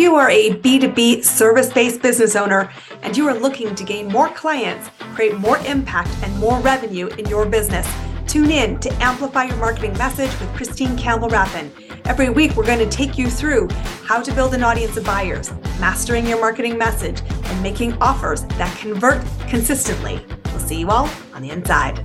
you 0.00 0.16
are 0.16 0.30
a 0.30 0.50
B2B 0.50 1.24
service 1.24 1.72
based 1.72 2.02
business 2.02 2.36
owner 2.36 2.70
and 3.02 3.16
you 3.16 3.26
are 3.28 3.34
looking 3.34 3.74
to 3.74 3.84
gain 3.84 4.08
more 4.08 4.28
clients, 4.28 4.90
create 5.14 5.36
more 5.38 5.58
impact, 5.58 6.10
and 6.22 6.36
more 6.38 6.60
revenue 6.60 7.08
in 7.08 7.26
your 7.26 7.46
business, 7.46 7.88
tune 8.26 8.50
in 8.50 8.78
to 8.80 8.92
Amplify 9.02 9.44
Your 9.44 9.56
Marketing 9.56 9.92
Message 9.94 10.30
with 10.40 10.54
Christine 10.54 10.96
Campbell 10.96 11.28
Rapin. 11.28 11.72
Every 12.04 12.28
week, 12.28 12.56
we're 12.56 12.66
going 12.66 12.78
to 12.78 12.88
take 12.88 13.18
you 13.18 13.30
through 13.30 13.68
how 14.04 14.20
to 14.20 14.32
build 14.32 14.54
an 14.54 14.62
audience 14.62 14.96
of 14.96 15.04
buyers, 15.04 15.50
mastering 15.80 16.26
your 16.26 16.40
marketing 16.40 16.78
message, 16.78 17.22
and 17.30 17.62
making 17.62 17.94
offers 17.94 18.44
that 18.44 18.76
convert 18.78 19.24
consistently. 19.48 20.24
We'll 20.46 20.60
see 20.60 20.80
you 20.80 20.90
all 20.90 21.10
on 21.34 21.42
the 21.42 21.50
inside. 21.50 22.04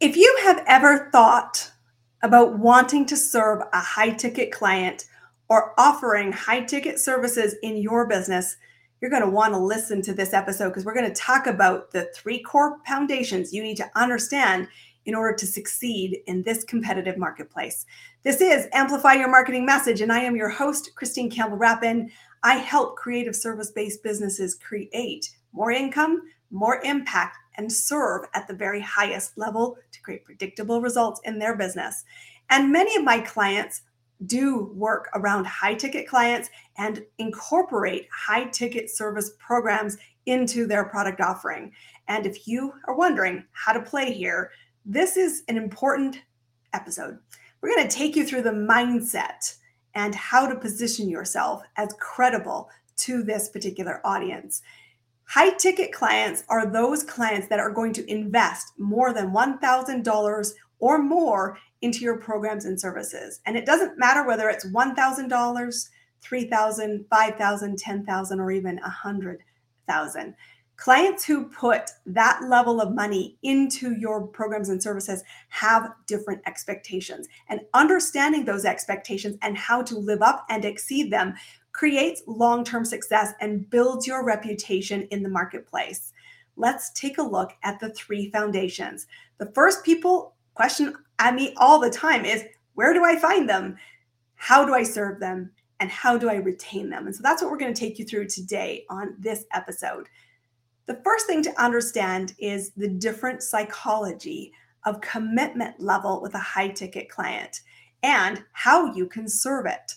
If 0.00 0.16
you 0.16 0.38
have 0.42 0.62
ever 0.66 1.08
thought 1.12 1.70
about 2.24 2.58
wanting 2.58 3.04
to 3.04 3.16
serve 3.16 3.60
a 3.74 3.80
high 3.80 4.08
ticket 4.08 4.50
client 4.50 5.04
or 5.50 5.74
offering 5.78 6.32
high 6.32 6.60
ticket 6.60 6.98
services 6.98 7.54
in 7.62 7.76
your 7.76 8.08
business, 8.08 8.56
you're 9.00 9.10
going 9.10 9.22
to 9.22 9.28
want 9.28 9.52
to 9.52 9.58
listen 9.58 10.00
to 10.00 10.14
this 10.14 10.32
episode 10.32 10.70
because 10.70 10.86
we're 10.86 10.94
going 10.94 11.12
to 11.12 11.20
talk 11.20 11.46
about 11.46 11.90
the 11.90 12.10
three 12.14 12.42
core 12.42 12.78
foundations 12.86 13.52
you 13.52 13.62
need 13.62 13.76
to 13.76 13.90
understand 13.94 14.66
in 15.04 15.14
order 15.14 15.36
to 15.36 15.46
succeed 15.46 16.22
in 16.26 16.42
this 16.42 16.64
competitive 16.64 17.18
marketplace. 17.18 17.84
This 18.22 18.40
is 18.40 18.68
Amplify 18.72 19.12
Your 19.12 19.28
Marketing 19.28 19.66
Message, 19.66 20.00
and 20.00 20.10
I 20.10 20.20
am 20.20 20.34
your 20.34 20.48
host, 20.48 20.92
Christine 20.94 21.30
Campbell 21.30 21.58
Rapin. 21.58 22.10
I 22.42 22.54
help 22.54 22.96
creative 22.96 23.36
service 23.36 23.70
based 23.70 24.02
businesses 24.02 24.54
create 24.54 25.28
more 25.52 25.70
income, 25.70 26.22
more 26.50 26.80
impact, 26.84 27.36
and 27.56 27.72
serve 27.72 28.26
at 28.34 28.46
the 28.46 28.54
very 28.54 28.80
highest 28.80 29.36
level 29.38 29.76
to 29.92 30.02
create 30.02 30.24
predictable 30.24 30.80
results 30.80 31.20
in 31.24 31.38
their 31.38 31.56
business. 31.56 32.04
And 32.50 32.72
many 32.72 32.96
of 32.96 33.04
my 33.04 33.20
clients 33.20 33.82
do 34.26 34.72
work 34.74 35.08
around 35.14 35.46
high 35.46 35.74
ticket 35.74 36.08
clients 36.08 36.50
and 36.78 37.04
incorporate 37.18 38.08
high 38.12 38.44
ticket 38.44 38.90
service 38.90 39.32
programs 39.38 39.96
into 40.26 40.66
their 40.66 40.84
product 40.84 41.20
offering. 41.20 41.72
And 42.08 42.26
if 42.26 42.46
you 42.46 42.72
are 42.86 42.96
wondering 42.96 43.44
how 43.52 43.72
to 43.72 43.80
play 43.80 44.12
here, 44.12 44.50
this 44.84 45.16
is 45.16 45.42
an 45.48 45.56
important 45.56 46.20
episode. 46.72 47.18
We're 47.60 47.74
going 47.74 47.88
to 47.88 47.96
take 47.96 48.16
you 48.16 48.26
through 48.26 48.42
the 48.42 48.50
mindset 48.50 49.56
and 49.94 50.14
how 50.14 50.46
to 50.46 50.58
position 50.58 51.08
yourself 51.08 51.62
as 51.76 51.94
credible 51.98 52.68
to 52.96 53.22
this 53.22 53.48
particular 53.48 54.00
audience. 54.04 54.62
High 55.34 55.50
ticket 55.50 55.90
clients 55.90 56.44
are 56.48 56.64
those 56.64 57.02
clients 57.02 57.48
that 57.48 57.58
are 57.58 57.72
going 57.72 57.92
to 57.94 58.08
invest 58.08 58.72
more 58.78 59.12
than 59.12 59.32
$1,000 59.32 60.52
or 60.78 60.98
more 61.02 61.58
into 61.82 62.04
your 62.04 62.18
programs 62.18 62.66
and 62.66 62.80
services. 62.80 63.40
And 63.44 63.56
it 63.56 63.66
doesn't 63.66 63.98
matter 63.98 64.24
whether 64.24 64.48
it's 64.48 64.64
$1,000, 64.64 65.26
$3,000, 65.26 67.04
$5,000, 67.08 67.82
$10,000, 67.82 68.38
or 68.38 68.50
even 68.52 68.78
$100,000. 68.78 70.34
Clients 70.76 71.24
who 71.24 71.48
put 71.48 71.90
that 72.06 72.40
level 72.48 72.80
of 72.80 72.94
money 72.94 73.36
into 73.42 73.92
your 73.96 74.28
programs 74.28 74.68
and 74.68 74.80
services 74.80 75.24
have 75.48 75.94
different 76.06 76.42
expectations. 76.46 77.26
And 77.48 77.60
understanding 77.74 78.44
those 78.44 78.64
expectations 78.64 79.36
and 79.42 79.58
how 79.58 79.82
to 79.82 79.98
live 79.98 80.22
up 80.22 80.46
and 80.48 80.64
exceed 80.64 81.10
them 81.10 81.34
creates 81.74 82.22
long 82.26 82.64
term 82.64 82.86
success 82.86 83.34
and 83.42 83.68
builds 83.68 84.06
your 84.06 84.24
reputation 84.24 85.02
in 85.10 85.22
the 85.22 85.28
marketplace. 85.28 86.14
Let's 86.56 86.90
take 86.92 87.18
a 87.18 87.22
look 87.22 87.52
at 87.62 87.78
the 87.80 87.90
three 87.90 88.30
foundations. 88.30 89.06
The 89.38 89.52
first 89.52 89.84
people 89.84 90.34
question 90.54 90.94
at 91.18 91.34
me 91.34 91.52
all 91.58 91.80
the 91.80 91.90
time 91.90 92.24
is 92.24 92.44
where 92.74 92.94
do 92.94 93.04
I 93.04 93.18
find 93.18 93.48
them? 93.48 93.76
How 94.36 94.64
do 94.64 94.72
I 94.72 94.84
serve 94.84 95.20
them? 95.20 95.50
And 95.80 95.90
how 95.90 96.16
do 96.16 96.30
I 96.30 96.36
retain 96.36 96.88
them? 96.88 97.06
And 97.06 97.14
so 97.14 97.20
that's 97.22 97.42
what 97.42 97.50
we're 97.50 97.58
going 97.58 97.74
to 97.74 97.78
take 97.78 97.98
you 97.98 98.04
through 98.04 98.28
today 98.28 98.86
on 98.88 99.16
this 99.18 99.44
episode. 99.52 100.08
The 100.86 101.00
first 101.04 101.26
thing 101.26 101.42
to 101.42 101.62
understand 101.62 102.34
is 102.38 102.70
the 102.70 102.88
different 102.88 103.42
psychology 103.42 104.52
of 104.84 105.00
commitment 105.00 105.80
level 105.80 106.22
with 106.22 106.34
a 106.34 106.38
high 106.38 106.68
ticket 106.68 107.08
client 107.08 107.62
and 108.02 108.44
how 108.52 108.94
you 108.94 109.06
can 109.06 109.28
serve 109.28 109.66
it. 109.66 109.94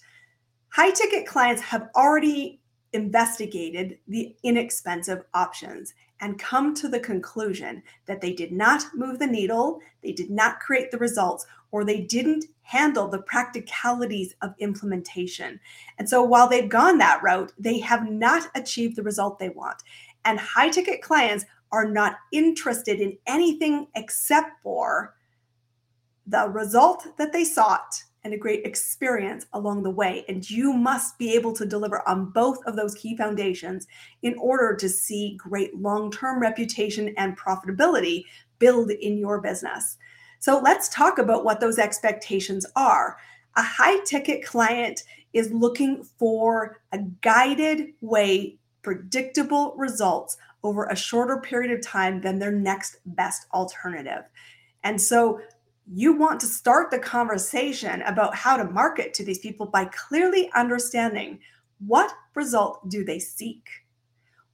High 0.70 0.92
ticket 0.92 1.26
clients 1.26 1.62
have 1.62 1.90
already 1.96 2.60
investigated 2.94 4.00
the 4.08 4.36
inexpensive 4.44 5.24
options 5.34 5.94
and 6.20 6.40
come 6.40 6.74
to 6.76 6.88
the 6.88 7.00
conclusion 7.00 7.84
that 8.06 8.22
they 8.22 8.34
did 8.34 8.52
not 8.52 8.84
move 8.96 9.20
the 9.20 9.28
needle, 9.28 9.80
they 10.02 10.12
did 10.12 10.30
not 10.30 10.60
create 10.60 10.90
the 10.90 10.98
results, 10.98 11.46
or 11.72 11.84
they 11.84 12.02
didn't 12.02 12.46
handle 12.62 13.08
the 13.08 13.22
practicalities 13.22 14.34
of 14.42 14.56
implementation. 14.60 15.60
And 16.00 16.10
so 16.10 16.24
while 16.24 16.48
they've 16.48 16.70
gone 16.70 16.98
that 16.98 17.22
route, 17.22 17.52
they 17.58 17.80
have 17.80 18.10
not 18.10 18.50
achieved 18.56 18.96
the 18.96 19.04
result 19.04 19.38
they 19.38 19.50
want. 19.50 19.84
And 20.26 20.40
high 20.40 20.70
ticket 20.70 21.02
clients 21.02 21.46
are 21.72 21.86
not 21.86 22.16
interested 22.32 23.00
in 23.00 23.18
anything 23.28 23.88
except 23.96 24.62
for 24.64 25.16
the 26.26 26.50
result 26.50 27.18
that 27.18 27.32
they 27.32 27.44
sought 27.44 28.04
and 28.28 28.34
a 28.34 28.38
great 28.38 28.66
experience 28.66 29.46
along 29.54 29.84
the 29.84 29.90
way. 29.90 30.26
And 30.28 30.48
you 30.50 30.74
must 30.74 31.18
be 31.18 31.34
able 31.34 31.54
to 31.54 31.66
deliver 31.66 32.06
on 32.06 32.30
both 32.32 32.60
of 32.66 32.76
those 32.76 32.94
key 32.96 33.16
foundations 33.16 33.88
in 34.22 34.36
order 34.38 34.76
to 34.76 34.90
see 34.90 35.38
great 35.38 35.74
long 35.78 36.12
term 36.12 36.42
reputation 36.42 37.14
and 37.16 37.40
profitability 37.40 38.26
build 38.60 38.92
in 38.92 39.18
your 39.18 39.40
business. 39.40 39.96
So 40.40 40.60
let's 40.60 40.90
talk 40.90 41.20
about 41.20 41.46
what 41.46 41.62
those 41.62 41.80
expectations 41.80 42.66
are. 42.76 43.16
A 43.56 43.64
high 43.64 44.04
ticket 44.04 44.44
client 44.46 45.04
is 45.32 45.50
looking 45.54 46.04
for 46.04 46.82
a 46.92 47.00
guided 47.22 47.94
way, 48.02 48.58
predictable 48.82 49.74
results 49.78 50.36
over 50.64 50.88
a 50.88 50.98
shorter 50.98 51.38
period 51.38 51.72
of 51.72 51.82
time 51.82 52.20
than 52.20 52.40
their 52.40 52.52
next 52.52 52.98
best 53.06 53.46
alternative. 53.54 54.24
And 54.84 55.00
so 55.00 55.40
you 55.92 56.14
want 56.14 56.40
to 56.42 56.48
start 56.48 56.92
the 56.92 57.00
conversation 57.00 58.02
about 58.04 58.36
how 58.36 58.58
to 58.58 58.66
market 58.66 59.14
to 59.14 59.24
these 59.24 59.40
people 59.40 59.66
by 59.66 59.86
clearly 59.86 60.50
understanding 60.54 61.40
what 61.86 62.12
result 62.36 62.88
do 62.90 63.04
they 63.04 63.20
seek? 63.20 63.68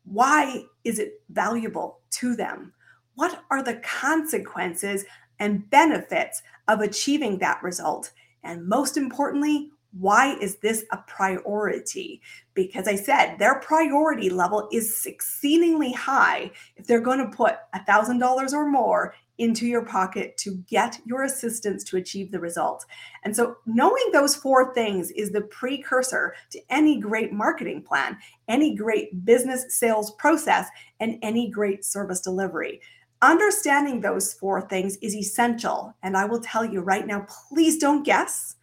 Why 0.05 0.63
is 0.83 0.99
it 0.99 1.21
valuable 1.29 1.99
to 2.11 2.35
them? 2.35 2.73
What 3.16 3.44
are 3.49 3.63
the 3.63 3.75
consequences 3.77 5.05
and 5.39 5.69
benefits 5.69 6.41
of 6.67 6.81
achieving 6.81 7.39
that 7.39 7.63
result? 7.63 8.11
And 8.44 8.67
most 8.67 8.97
importantly, 8.97 9.71
why 10.00 10.35
is 10.39 10.57
this 10.57 10.83
a 10.91 10.97
priority? 11.07 12.21
Because 12.55 12.88
I 12.88 12.95
said 12.95 13.38
their 13.38 13.59
priority 13.59 14.29
level 14.29 14.67
is 14.71 15.05
exceedingly 15.05 15.94
high 15.94 16.51
if 16.75 16.88
they're 16.88 17.00
going 17.00 17.19
to 17.19 17.35
put 17.35 17.57
$1,000 17.75 18.53
or 18.53 18.65
more 18.67 19.13
into 19.38 19.66
your 19.66 19.83
pocket 19.83 20.38
to 20.38 20.57
get 20.69 20.99
your 21.05 21.23
assistance 21.23 21.83
to 21.83 21.97
achieve 21.97 22.31
the 22.31 22.39
result. 22.39 22.85
And 23.23 23.35
so, 23.35 23.57
knowing 23.66 24.09
those 24.11 24.35
four 24.35 24.73
things 24.73 25.11
is 25.11 25.31
the 25.31 25.41
precursor 25.41 26.35
to 26.51 26.59
any 26.69 26.99
great 26.99 27.33
marketing 27.33 27.81
plan, 27.83 28.17
any 28.47 28.75
great 28.75 29.25
business 29.25 29.66
sales 29.69 30.11
process, 30.11 30.67
and 30.99 31.17
any 31.21 31.49
great 31.49 31.83
service 31.83 32.21
delivery. 32.21 32.81
Understanding 33.21 34.01
those 34.01 34.33
four 34.33 34.61
things 34.61 34.97
is 34.97 35.16
essential. 35.16 35.95
And 36.03 36.17
I 36.17 36.25
will 36.25 36.41
tell 36.41 36.65
you 36.65 36.81
right 36.81 37.07
now 37.07 37.25
please 37.50 37.77
don't 37.77 38.03
guess 38.03 38.55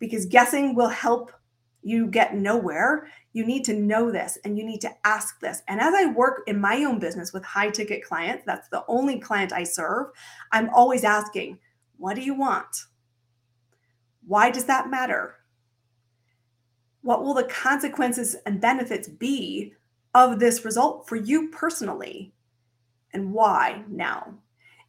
because 0.00 0.26
guessing 0.26 0.74
will 0.74 0.88
help 0.88 1.32
you 1.84 2.06
get 2.06 2.34
nowhere. 2.34 3.08
You 3.34 3.44
need 3.44 3.64
to 3.66 3.74
know 3.74 4.10
this 4.10 4.38
and 4.44 4.58
you 4.58 4.64
need 4.64 4.80
to 4.80 4.90
ask 5.04 5.38
this. 5.40 5.62
And 5.68 5.80
as 5.80 5.94
I 5.94 6.06
work 6.06 6.42
in 6.46 6.58
my 6.58 6.82
own 6.84 6.98
business 6.98 7.32
with 7.32 7.44
high 7.44 7.70
ticket 7.70 8.02
clients, 8.02 8.42
that's 8.46 8.68
the 8.70 8.84
only 8.88 9.20
client 9.20 9.52
I 9.52 9.64
serve, 9.64 10.06
I'm 10.50 10.70
always 10.70 11.04
asking, 11.04 11.58
what 11.98 12.16
do 12.16 12.22
you 12.22 12.34
want? 12.34 12.86
Why 14.26 14.50
does 14.50 14.64
that 14.64 14.90
matter? 14.90 15.36
What 17.02 17.22
will 17.22 17.34
the 17.34 17.44
consequences 17.44 18.34
and 18.46 18.60
benefits 18.60 19.06
be 19.06 19.74
of 20.14 20.38
this 20.38 20.64
result 20.64 21.06
for 21.06 21.16
you 21.16 21.50
personally? 21.50 22.32
And 23.12 23.32
why 23.32 23.84
now? 23.88 24.34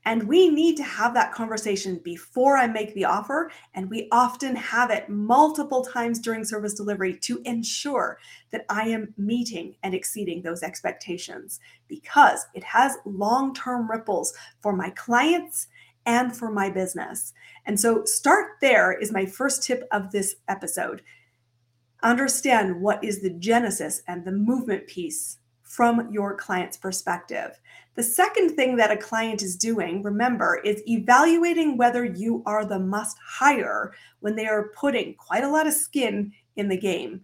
And 0.06 0.28
we 0.28 0.50
need 0.50 0.78
to 0.78 0.84
have 0.84 1.16
that 1.16 1.34
conversation 1.34 2.00
before 2.04 2.58
I 2.58 2.68
make 2.68 2.94
the 2.94 3.06
offer. 3.06 3.52
And 3.74 3.90
we 3.90 4.08
often 4.12 4.56
have 4.56 4.92
it 4.92 5.10
multiple 5.10 5.84
times 5.84 6.20
during 6.20 6.46
service 6.46 6.76
delivery 6.76 7.18
to 7.22 7.42
ensure 7.44 8.20
that 8.52 8.66
I 8.70 8.88
am 8.90 9.14
meeting 9.18 9.76
and 9.82 9.96
exceeding 9.96 10.44
those 10.44 10.62
expectations 10.62 11.60
because 11.88 12.46
it 12.54 12.64
has 12.64 12.98
long 13.06 13.56
term 13.56 13.90
ripples 13.90 14.34
for 14.62 14.74
my 14.74 14.92
clients 14.92 15.68
and 16.06 16.36
for 16.36 16.52
my 16.52 16.70
business. 16.70 17.34
And 17.66 17.80
so, 17.80 18.06
start 18.06 18.58
there 18.62 18.94
is 18.94 19.12
my 19.12 19.26
first 19.26 19.64
tip 19.64 19.88
of 19.92 20.12
this 20.12 20.36
episode. 20.48 21.02
Understand 22.04 22.80
what 22.80 23.04
is 23.04 23.22
the 23.22 23.32
genesis 23.32 24.04
and 24.08 24.24
the 24.24 24.32
movement 24.32 24.86
piece 24.86 25.40
from 25.76 26.10
your 26.10 26.36
client's 26.36 26.78
perspective. 26.78 27.60
The 27.96 28.04
second 28.04 28.56
thing 28.56 28.78
that 28.78 28.92
a 28.92 28.98
client 28.98 29.42
is 29.42 29.58
doing, 29.58 30.02
remember, 30.04 30.62
is 30.64 30.82
evaluating 30.88 31.76
whether 31.76 32.06
you 32.06 32.44
are 32.46 32.64
the 32.64 32.80
must 32.80 33.18
hire 33.26 33.94
when 34.22 34.36
they 34.36 34.48
are 34.48 34.72
putting 34.76 35.16
quite 35.16 35.44
a 35.44 35.50
lot 35.50 35.68
of 35.68 35.74
skin 35.74 36.32
in 36.56 36.70
the 36.70 36.78
game. 36.78 37.22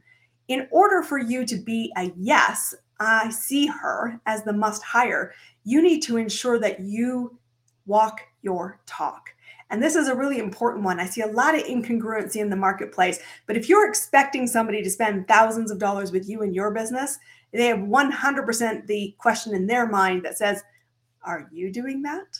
In 0.50 0.68
order 0.69 1.01
for 1.01 1.18
you 1.18 1.45
to 1.45 1.56
be 1.56 1.94
a 1.98 2.12
yes, 2.18 2.75
I 3.00 3.30
see 3.30 3.68
her 3.68 4.19
as 4.25 4.44
the 4.44 4.53
must 4.53 4.83
hire, 4.83 5.33
you 5.63 5.81
need 5.81 6.01
to 6.01 6.18
ensure 6.18 6.59
that 6.59 6.81
you 6.81 7.38
walk 7.86 8.21
your 8.42 8.81
talk. 8.86 9.30
And 9.69 9.81
this 9.81 9.95
is 9.95 10.09
a 10.09 10.15
really 10.15 10.39
important 10.39 10.83
one. 10.83 11.00
I 11.00 11.06
see 11.06 11.21
a 11.21 11.27
lot 11.27 11.56
of 11.56 11.63
incongruency 11.63 12.38
in 12.38 12.50
the 12.50 12.57
marketplace. 12.57 13.19
But 13.48 13.56
if 13.56 13.69
you're 13.69 13.88
expecting 13.88 14.45
somebody 14.45 14.83
to 14.83 14.89
spend 14.89 15.30
thousands 15.30 15.71
of 15.71 15.80
dollars 15.80 16.12
with 16.12 16.27
you 16.27 16.42
in 16.42 16.53
your 16.53 16.71
business, 16.71 17.18
they 17.53 17.68
have 17.68 17.80
100% 17.80 18.88
the 18.88 19.15
question 19.18 19.53
in 19.53 19.68
their 19.68 19.88
mind 19.88 20.24
that 20.24 20.38
says, 20.38 20.63
Are 21.24 21.50
you 21.51 21.71
doing 21.71 22.01
that? 22.03 22.39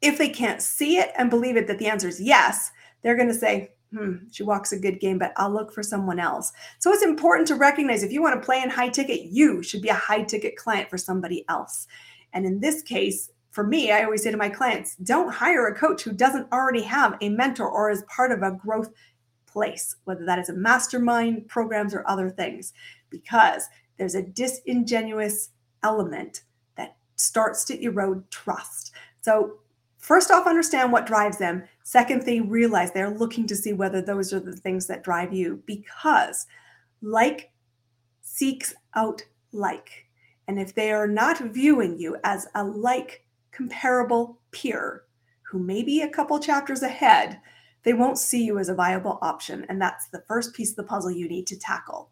If 0.00 0.16
they 0.16 0.28
can't 0.28 0.62
see 0.62 0.98
it 0.98 1.10
and 1.18 1.28
believe 1.28 1.56
it 1.56 1.66
that 1.66 1.78
the 1.78 1.88
answer 1.88 2.08
is 2.08 2.20
yes, 2.20 2.70
they're 3.02 3.16
going 3.16 3.28
to 3.28 3.34
say, 3.34 3.72
Hmm, 3.92 4.28
she 4.30 4.44
walks 4.44 4.70
a 4.70 4.78
good 4.78 5.00
game, 5.00 5.18
but 5.18 5.32
I'll 5.36 5.52
look 5.52 5.72
for 5.72 5.82
someone 5.82 6.20
else. 6.20 6.52
So 6.78 6.92
it's 6.92 7.02
important 7.02 7.48
to 7.48 7.56
recognize 7.56 8.04
if 8.04 8.12
you 8.12 8.22
want 8.22 8.40
to 8.40 8.44
play 8.44 8.62
in 8.62 8.70
high 8.70 8.88
ticket, 8.88 9.22
you 9.22 9.64
should 9.64 9.82
be 9.82 9.88
a 9.88 9.94
high 9.94 10.22
ticket 10.22 10.54
client 10.56 10.88
for 10.88 10.96
somebody 10.96 11.44
else. 11.48 11.88
And 12.32 12.46
in 12.46 12.60
this 12.60 12.82
case, 12.82 13.30
for 13.50 13.64
me, 13.64 13.90
I 13.90 14.04
always 14.04 14.22
say 14.22 14.30
to 14.30 14.36
my 14.36 14.48
clients, 14.48 14.94
don't 14.96 15.32
hire 15.32 15.66
a 15.66 15.74
coach 15.74 16.02
who 16.02 16.12
doesn't 16.12 16.52
already 16.52 16.82
have 16.82 17.16
a 17.20 17.30
mentor 17.30 17.68
or 17.68 17.90
is 17.90 18.04
part 18.04 18.30
of 18.30 18.42
a 18.42 18.52
growth 18.52 18.90
place, 19.46 19.96
whether 20.04 20.24
that 20.24 20.38
is 20.38 20.48
a 20.48 20.54
mastermind, 20.54 21.48
programs, 21.48 21.92
or 21.92 22.08
other 22.08 22.30
things, 22.30 22.72
because 23.10 23.68
there's 24.00 24.14
a 24.14 24.22
disingenuous 24.22 25.50
element 25.82 26.44
that 26.78 26.96
starts 27.16 27.66
to 27.66 27.78
erode 27.84 28.28
trust. 28.30 28.92
So, 29.20 29.58
first 29.98 30.30
off, 30.30 30.46
understand 30.46 30.90
what 30.90 31.06
drives 31.06 31.36
them. 31.36 31.64
Second 31.82 32.24
thing, 32.24 32.48
realize 32.48 32.92
they're 32.92 33.10
looking 33.10 33.46
to 33.46 33.54
see 33.54 33.74
whether 33.74 34.00
those 34.00 34.32
are 34.32 34.40
the 34.40 34.56
things 34.56 34.86
that 34.86 35.04
drive 35.04 35.34
you 35.34 35.62
because 35.66 36.46
like 37.02 37.52
seeks 38.22 38.72
out 38.94 39.22
like. 39.52 40.06
And 40.48 40.58
if 40.58 40.74
they 40.74 40.92
are 40.92 41.06
not 41.06 41.38
viewing 41.52 41.98
you 41.98 42.16
as 42.24 42.48
a 42.54 42.64
like 42.64 43.26
comparable 43.52 44.40
peer 44.50 45.02
who 45.42 45.58
may 45.58 45.82
be 45.82 46.00
a 46.00 46.08
couple 46.08 46.38
chapters 46.40 46.82
ahead, 46.82 47.38
they 47.82 47.92
won't 47.92 48.16
see 48.16 48.44
you 48.44 48.58
as 48.58 48.70
a 48.70 48.74
viable 48.74 49.18
option. 49.20 49.66
And 49.68 49.78
that's 49.78 50.06
the 50.06 50.24
first 50.26 50.54
piece 50.54 50.70
of 50.70 50.76
the 50.76 50.84
puzzle 50.84 51.10
you 51.10 51.28
need 51.28 51.46
to 51.48 51.58
tackle. 51.58 52.08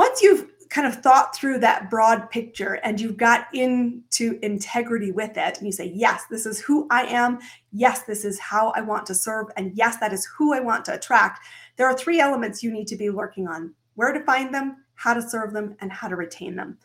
Once 0.00 0.22
you've 0.22 0.46
kind 0.70 0.86
of 0.86 1.02
thought 1.02 1.36
through 1.36 1.58
that 1.58 1.90
broad 1.90 2.30
picture 2.30 2.80
and 2.84 2.98
you've 2.98 3.18
got 3.18 3.54
into 3.54 4.38
integrity 4.40 5.12
with 5.12 5.36
it, 5.36 5.58
and 5.58 5.66
you 5.66 5.72
say, 5.72 5.92
Yes, 5.94 6.22
this 6.30 6.46
is 6.46 6.58
who 6.58 6.86
I 6.90 7.02
am. 7.02 7.38
Yes, 7.70 8.04
this 8.04 8.24
is 8.24 8.38
how 8.38 8.70
I 8.70 8.80
want 8.80 9.04
to 9.08 9.14
serve. 9.14 9.48
And 9.58 9.76
yes, 9.76 9.98
that 9.98 10.14
is 10.14 10.24
who 10.24 10.54
I 10.54 10.60
want 10.60 10.86
to 10.86 10.94
attract. 10.94 11.46
There 11.76 11.86
are 11.86 11.94
three 11.94 12.18
elements 12.18 12.62
you 12.62 12.72
need 12.72 12.86
to 12.86 12.96
be 12.96 13.10
working 13.10 13.46
on 13.46 13.74
where 13.94 14.10
to 14.14 14.24
find 14.24 14.54
them, 14.54 14.78
how 14.94 15.12
to 15.12 15.20
serve 15.20 15.52
them, 15.52 15.76
and 15.82 15.92
how 15.92 16.08
to 16.08 16.16
retain 16.16 16.56
them. 16.56 16.78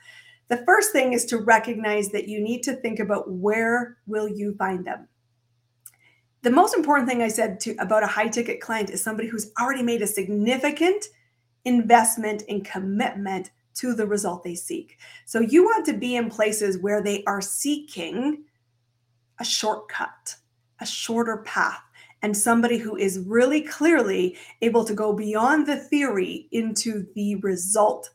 The 0.50 0.66
first 0.66 0.92
thing 0.92 1.14
is 1.14 1.24
to 1.28 1.38
recognize 1.38 2.10
that 2.10 2.28
you 2.28 2.42
need 2.42 2.64
to 2.64 2.74
think 2.74 3.00
about 3.00 3.32
where 3.32 3.96
will 4.08 4.28
you 4.28 4.56
find 4.56 4.84
them. 4.84 5.08
The 6.42 6.52
most 6.52 6.76
important 6.76 7.08
thing 7.08 7.22
I 7.22 7.30
said 7.30 7.62
to 7.62 7.78
about 7.78 8.04
a 8.04 8.08
high 8.08 8.28
ticket 8.28 8.60
client 8.60 8.90
is 8.90 9.02
somebody 9.02 9.30
who's 9.30 9.54
already 9.58 9.84
made 9.84 10.02
a 10.02 10.08
significant 10.08 11.06
investment 11.66 12.44
and 12.48 12.64
commitment 12.64 13.52
to 13.76 13.94
the 13.94 14.08
result 14.08 14.44
they 14.44 14.56
seek. 14.56 14.98
So 15.26 15.40
you 15.40 15.64
want 15.64 15.86
to 15.88 15.94
be 15.94 16.16
in 16.16 16.30
places 16.30 16.78
where 16.78 17.02
they 17.02 17.24
are 17.26 17.42
seeking 17.42 18.44
a 19.40 19.44
shortcut, 19.44 20.36
a 20.80 20.86
shorter 20.86 21.38
path, 21.46 21.82
and 22.22 22.36
somebody 22.36 22.78
who 22.78 22.96
is 22.96 23.20
really 23.20 23.62
clearly 23.62 24.38
able 24.62 24.86
to 24.86 24.94
go 24.94 25.14
beyond 25.14 25.68
the 25.68 25.76
theory 25.76 26.48
into 26.52 27.06
the 27.16 27.36
result 27.36 28.12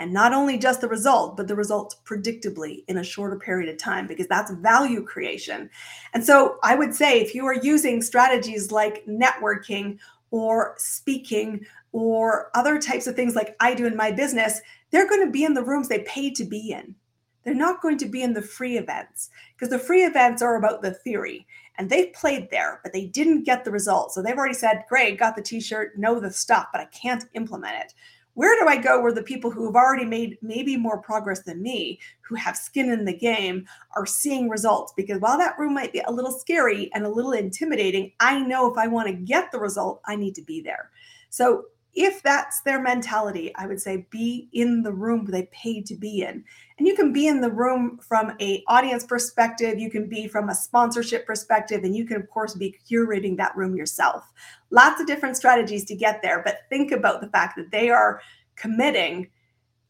and 0.00 0.14
not 0.14 0.32
only 0.32 0.56
just 0.56 0.80
the 0.80 0.88
result, 0.88 1.36
but 1.36 1.46
the 1.46 1.54
results 1.54 1.94
predictably 2.06 2.84
in 2.88 2.96
a 2.96 3.04
shorter 3.04 3.38
period 3.38 3.68
of 3.68 3.76
time, 3.76 4.06
because 4.06 4.26
that's 4.26 4.50
value 4.50 5.04
creation. 5.04 5.68
And 6.14 6.24
so 6.24 6.56
I 6.62 6.74
would 6.74 6.94
say 6.94 7.20
if 7.20 7.34
you 7.34 7.44
are 7.44 7.54
using 7.54 8.00
strategies 8.00 8.72
like 8.72 9.04
networking 9.04 9.98
or 10.30 10.74
speaking 10.78 11.66
or 11.92 12.50
other 12.54 12.78
types 12.78 13.06
of 13.06 13.16
things 13.16 13.34
like 13.34 13.56
I 13.60 13.74
do 13.74 13.86
in 13.86 13.96
my 13.96 14.10
business, 14.12 14.60
they're 14.90 15.08
going 15.08 15.24
to 15.24 15.32
be 15.32 15.44
in 15.44 15.54
the 15.54 15.64
rooms 15.64 15.88
they 15.88 16.00
pay 16.00 16.30
to 16.32 16.44
be 16.44 16.72
in. 16.72 16.94
They're 17.42 17.54
not 17.54 17.80
going 17.80 17.98
to 17.98 18.06
be 18.06 18.22
in 18.22 18.34
the 18.34 18.42
free 18.42 18.76
events 18.76 19.30
because 19.54 19.70
the 19.70 19.78
free 19.78 20.04
events 20.04 20.42
are 20.42 20.56
about 20.56 20.82
the 20.82 20.92
theory 20.92 21.46
and 21.78 21.88
they've 21.88 22.12
played 22.12 22.50
there, 22.50 22.80
but 22.82 22.92
they 22.92 23.06
didn't 23.06 23.44
get 23.44 23.64
the 23.64 23.70
results. 23.70 24.14
So 24.14 24.22
they've 24.22 24.36
already 24.36 24.54
said, 24.54 24.84
Great, 24.88 25.18
got 25.18 25.36
the 25.36 25.42
t 25.42 25.60
shirt, 25.60 25.98
know 25.98 26.20
the 26.20 26.30
stuff, 26.30 26.66
but 26.70 26.82
I 26.82 26.84
can't 26.86 27.24
implement 27.34 27.76
it 27.76 27.94
where 28.34 28.58
do 28.58 28.68
I 28.68 28.76
go 28.76 29.02
where 29.02 29.12
the 29.12 29.22
people 29.22 29.50
who 29.50 29.66
have 29.66 29.74
already 29.74 30.04
made 30.04 30.38
maybe 30.40 30.76
more 30.76 30.98
progress 31.02 31.42
than 31.42 31.62
me, 31.62 32.00
who 32.22 32.36
have 32.36 32.56
skin 32.56 32.90
in 32.90 33.04
the 33.04 33.16
game, 33.16 33.66
are 33.96 34.06
seeing 34.06 34.48
results? 34.48 34.92
Because 34.96 35.20
while 35.20 35.36
that 35.38 35.58
room 35.58 35.74
might 35.74 35.92
be 35.92 36.00
a 36.00 36.12
little 36.12 36.32
scary 36.32 36.90
and 36.94 37.04
a 37.04 37.10
little 37.10 37.32
intimidating, 37.32 38.12
I 38.20 38.38
know 38.40 38.70
if 38.70 38.78
I 38.78 38.86
want 38.86 39.08
to 39.08 39.12
get 39.12 39.50
the 39.50 39.58
result, 39.58 40.00
I 40.06 40.16
need 40.16 40.34
to 40.36 40.42
be 40.42 40.60
there. 40.60 40.90
So 41.28 41.64
if 41.94 42.22
that's 42.22 42.60
their 42.62 42.80
mentality, 42.80 43.52
I 43.56 43.66
would 43.66 43.80
say 43.80 44.06
be 44.10 44.48
in 44.52 44.82
the 44.82 44.92
room 44.92 45.24
they 45.24 45.48
paid 45.52 45.86
to 45.86 45.96
be 45.96 46.22
in. 46.22 46.44
And 46.78 46.86
you 46.86 46.94
can 46.94 47.12
be 47.12 47.26
in 47.26 47.40
the 47.40 47.50
room 47.50 47.98
from 47.98 48.32
a 48.40 48.62
audience 48.68 49.04
perspective, 49.04 49.78
you 49.78 49.90
can 49.90 50.08
be 50.08 50.28
from 50.28 50.48
a 50.48 50.54
sponsorship 50.54 51.26
perspective, 51.26 51.82
and 51.82 51.96
you 51.96 52.04
can 52.04 52.16
of 52.16 52.30
course 52.30 52.54
be 52.54 52.76
curating 52.88 53.36
that 53.36 53.56
room 53.56 53.74
yourself. 53.74 54.32
Lots 54.70 55.00
of 55.00 55.06
different 55.06 55.36
strategies 55.36 55.84
to 55.86 55.96
get 55.96 56.22
there, 56.22 56.42
but 56.44 56.60
think 56.68 56.92
about 56.92 57.20
the 57.20 57.28
fact 57.28 57.56
that 57.56 57.72
they 57.72 57.90
are 57.90 58.20
committing 58.54 59.28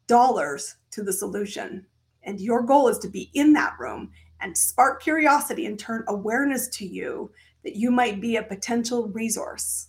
dollars 0.06 0.76
to 0.92 1.02
the 1.02 1.12
solution. 1.12 1.86
And 2.22 2.40
your 2.40 2.62
goal 2.62 2.88
is 2.88 2.98
to 2.98 3.08
be 3.08 3.30
in 3.34 3.52
that 3.54 3.76
room 3.78 4.10
and 4.40 4.56
spark 4.56 5.02
curiosity 5.02 5.66
and 5.66 5.78
turn 5.78 6.04
awareness 6.08 6.68
to 6.68 6.86
you 6.86 7.30
that 7.62 7.76
you 7.76 7.90
might 7.90 8.20
be 8.20 8.36
a 8.36 8.42
potential 8.42 9.08
resource, 9.08 9.88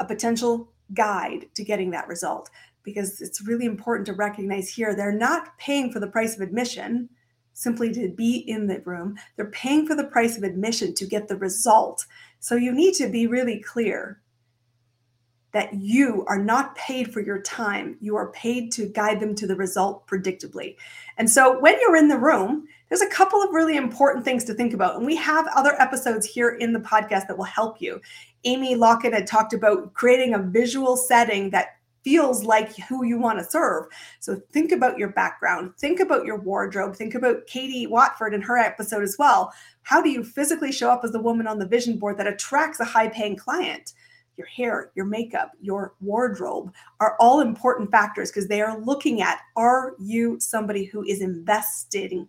a 0.00 0.04
potential 0.04 0.73
guide 0.92 1.46
to 1.54 1.64
getting 1.64 1.90
that 1.90 2.08
result 2.08 2.50
because 2.82 3.20
it's 3.20 3.46
really 3.46 3.64
important 3.64 4.06
to 4.06 4.12
recognize 4.12 4.68
here 4.68 4.94
they're 4.94 5.10
not 5.10 5.56
paying 5.58 5.90
for 5.90 6.00
the 6.00 6.06
price 6.06 6.36
of 6.36 6.42
admission 6.42 7.08
simply 7.54 7.92
to 7.92 8.08
be 8.10 8.36
in 8.36 8.66
the 8.66 8.80
room. 8.80 9.16
They're 9.36 9.46
paying 9.46 9.86
for 9.86 9.94
the 9.94 10.04
price 10.04 10.36
of 10.36 10.42
admission 10.42 10.94
to 10.94 11.06
get 11.06 11.28
the 11.28 11.36
result. 11.36 12.04
So 12.40 12.56
you 12.56 12.72
need 12.72 12.94
to 12.94 13.08
be 13.08 13.26
really 13.26 13.60
clear 13.60 14.20
that 15.52 15.72
you 15.72 16.24
are 16.26 16.38
not 16.38 16.74
paid 16.74 17.12
for 17.12 17.20
your 17.20 17.40
time. 17.40 17.96
You 18.00 18.16
are 18.16 18.32
paid 18.32 18.72
to 18.72 18.86
guide 18.86 19.20
them 19.20 19.36
to 19.36 19.46
the 19.46 19.54
result 19.54 20.04
predictably. 20.08 20.74
And 21.16 21.30
so 21.30 21.60
when 21.60 21.78
you're 21.80 21.94
in 21.94 22.08
the 22.08 22.18
room, 22.18 22.66
there's 22.88 23.00
a 23.00 23.08
couple 23.08 23.40
of 23.40 23.54
really 23.54 23.76
important 23.76 24.24
things 24.24 24.42
to 24.44 24.54
think 24.54 24.74
about. 24.74 24.96
And 24.96 25.06
we 25.06 25.14
have 25.14 25.46
other 25.54 25.80
episodes 25.80 26.26
here 26.26 26.50
in 26.50 26.72
the 26.72 26.80
podcast 26.80 27.28
that 27.28 27.38
will 27.38 27.44
help 27.44 27.80
you. 27.80 28.00
Amy 28.44 28.74
Lockett 28.74 29.12
had 29.12 29.26
talked 29.26 29.52
about 29.52 29.94
creating 29.94 30.34
a 30.34 30.38
visual 30.38 30.96
setting 30.96 31.50
that 31.50 31.76
feels 32.04 32.44
like 32.44 32.76
who 32.76 33.04
you 33.04 33.18
want 33.18 33.38
to 33.38 33.44
serve. 33.44 33.86
So 34.20 34.40
think 34.52 34.72
about 34.72 34.98
your 34.98 35.08
background, 35.08 35.72
think 35.78 36.00
about 36.00 36.26
your 36.26 36.38
wardrobe, 36.38 36.94
think 36.94 37.14
about 37.14 37.46
Katie 37.46 37.86
Watford 37.86 38.34
and 38.34 38.44
her 38.44 38.58
episode 38.58 39.02
as 39.02 39.16
well. 39.18 39.52
How 39.82 40.02
do 40.02 40.10
you 40.10 40.22
physically 40.22 40.70
show 40.70 40.90
up 40.90 41.00
as 41.02 41.12
the 41.12 41.22
woman 41.22 41.46
on 41.46 41.58
the 41.58 41.66
vision 41.66 41.98
board 41.98 42.18
that 42.18 42.26
attracts 42.26 42.78
a 42.78 42.84
high 42.84 43.08
paying 43.08 43.36
client? 43.36 43.94
Your 44.36 44.46
hair, 44.48 44.90
your 44.94 45.06
makeup, 45.06 45.52
your 45.60 45.94
wardrobe 46.00 46.72
are 47.00 47.16
all 47.20 47.40
important 47.40 47.90
factors 47.90 48.30
because 48.30 48.48
they 48.48 48.60
are 48.60 48.78
looking 48.80 49.22
at 49.22 49.38
are 49.56 49.94
you 49.98 50.38
somebody 50.40 50.84
who 50.84 51.04
is 51.04 51.22
investing 51.22 52.28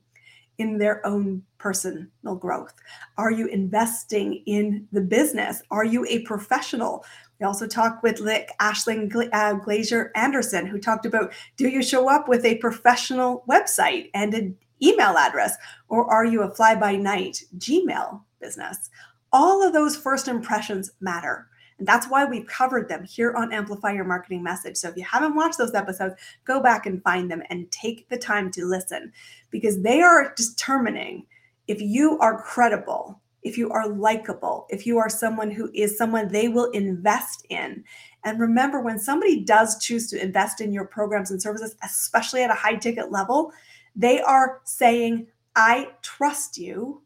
in 0.58 0.78
their 0.78 1.06
own 1.06 1.44
personal 1.58 2.36
growth? 2.40 2.74
Are 3.18 3.32
you 3.32 3.48
investing 3.48 4.44
in 4.46 4.88
the 4.92 5.02
business? 5.02 5.62
Are 5.72 5.86
you 5.86 6.06
a 6.08 6.22
professional? 6.24 7.06
We 7.40 7.46
also 7.46 7.68
talked 7.68 8.04
with 8.04 8.20
like 8.20 8.52
Ashling 8.62 9.30
uh, 9.34 9.54
Glazier 9.54 10.12
Anderson, 10.16 10.66
who 10.66 10.80
talked 10.80 11.06
about 11.06 11.34
do 11.58 11.68
you 11.68 11.84
show 11.84 12.10
up 12.10 12.28
with 12.28 12.46
a 12.46 12.58
professional 12.58 13.44
website 13.50 14.10
and 14.14 14.34
an 14.34 14.58
email 14.82 15.18
address, 15.18 15.56
or 15.90 16.10
are 16.12 16.26
you 16.26 16.44
a 16.44 16.54
fly 16.54 16.76
by 16.76 16.96
night 16.96 17.44
Gmail 17.58 18.22
business? 18.40 18.90
All 19.34 19.66
of 19.66 19.74
those 19.74 19.98
first 19.98 20.28
impressions 20.28 20.92
matter. 21.02 21.48
And 21.78 21.88
that's 21.88 22.08
why 22.08 22.26
we've 22.26 22.48
covered 22.48 22.88
them 22.88 23.04
here 23.04 23.34
on 23.34 23.52
Amplify 23.52 23.92
Your 23.92 24.06
Marketing 24.06 24.42
Message. 24.42 24.78
So 24.78 24.90
if 24.90 24.96
you 24.96 25.04
haven't 25.04 25.36
watched 25.36 25.58
those 25.58 25.74
episodes, 25.74 26.16
go 26.46 26.62
back 26.62 26.86
and 26.86 27.04
find 27.04 27.30
them 27.30 27.44
and 27.50 27.70
take 27.72 28.08
the 28.10 28.18
time 28.18 28.50
to 28.52 28.66
listen 28.66 29.12
because 29.52 29.82
they 29.82 30.02
are 30.02 30.34
determining 30.36 31.26
if 31.68 31.82
you 31.82 32.18
are 32.20 32.42
credible, 32.42 33.20
if 33.44 33.58
you 33.58 33.70
are 33.72 33.90
likable, 33.90 34.68
if 34.70 34.86
you 34.88 34.98
are 34.98 35.10
someone 35.10 35.52
who 35.52 35.70
is 35.74 35.98
someone 35.98 36.30
they 36.30 36.48
will 36.48 36.72
invest 36.72 37.46
in. 37.50 37.84
And 38.24 38.40
remember, 38.40 38.82
when 38.82 38.98
somebody 38.98 39.44
does 39.44 39.78
choose 39.78 40.10
to 40.10 40.22
invest 40.22 40.62
in 40.62 40.72
your 40.72 40.86
programs 40.86 41.30
and 41.30 41.42
services, 41.42 41.76
especially 41.84 42.44
at 42.44 42.50
a 42.50 42.56
high 42.56 42.76
ticket 42.76 43.12
level, 43.12 43.52
they 43.96 44.22
are 44.22 44.62
saying, 44.64 45.28
I 45.56 45.90
trust 46.02 46.58
you 46.58 47.02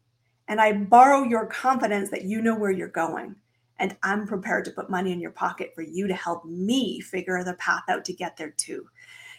and 0.48 0.60
I 0.60 0.72
borrow 0.72 1.24
your 1.24 1.46
confidence 1.46 2.10
that 2.10 2.24
you 2.24 2.40
know 2.40 2.56
where 2.56 2.70
you're 2.70 2.88
going. 2.88 3.36
And 3.80 3.96
I'm 4.02 4.26
prepared 4.26 4.64
to 4.66 4.70
put 4.70 4.90
money 4.90 5.10
in 5.10 5.20
your 5.20 5.32
pocket 5.32 5.72
for 5.74 5.82
you 5.82 6.06
to 6.06 6.14
help 6.14 6.44
me 6.44 7.00
figure 7.00 7.42
the 7.42 7.54
path 7.54 7.82
out 7.88 8.04
to 8.04 8.12
get 8.12 8.36
there 8.36 8.50
too. 8.50 8.86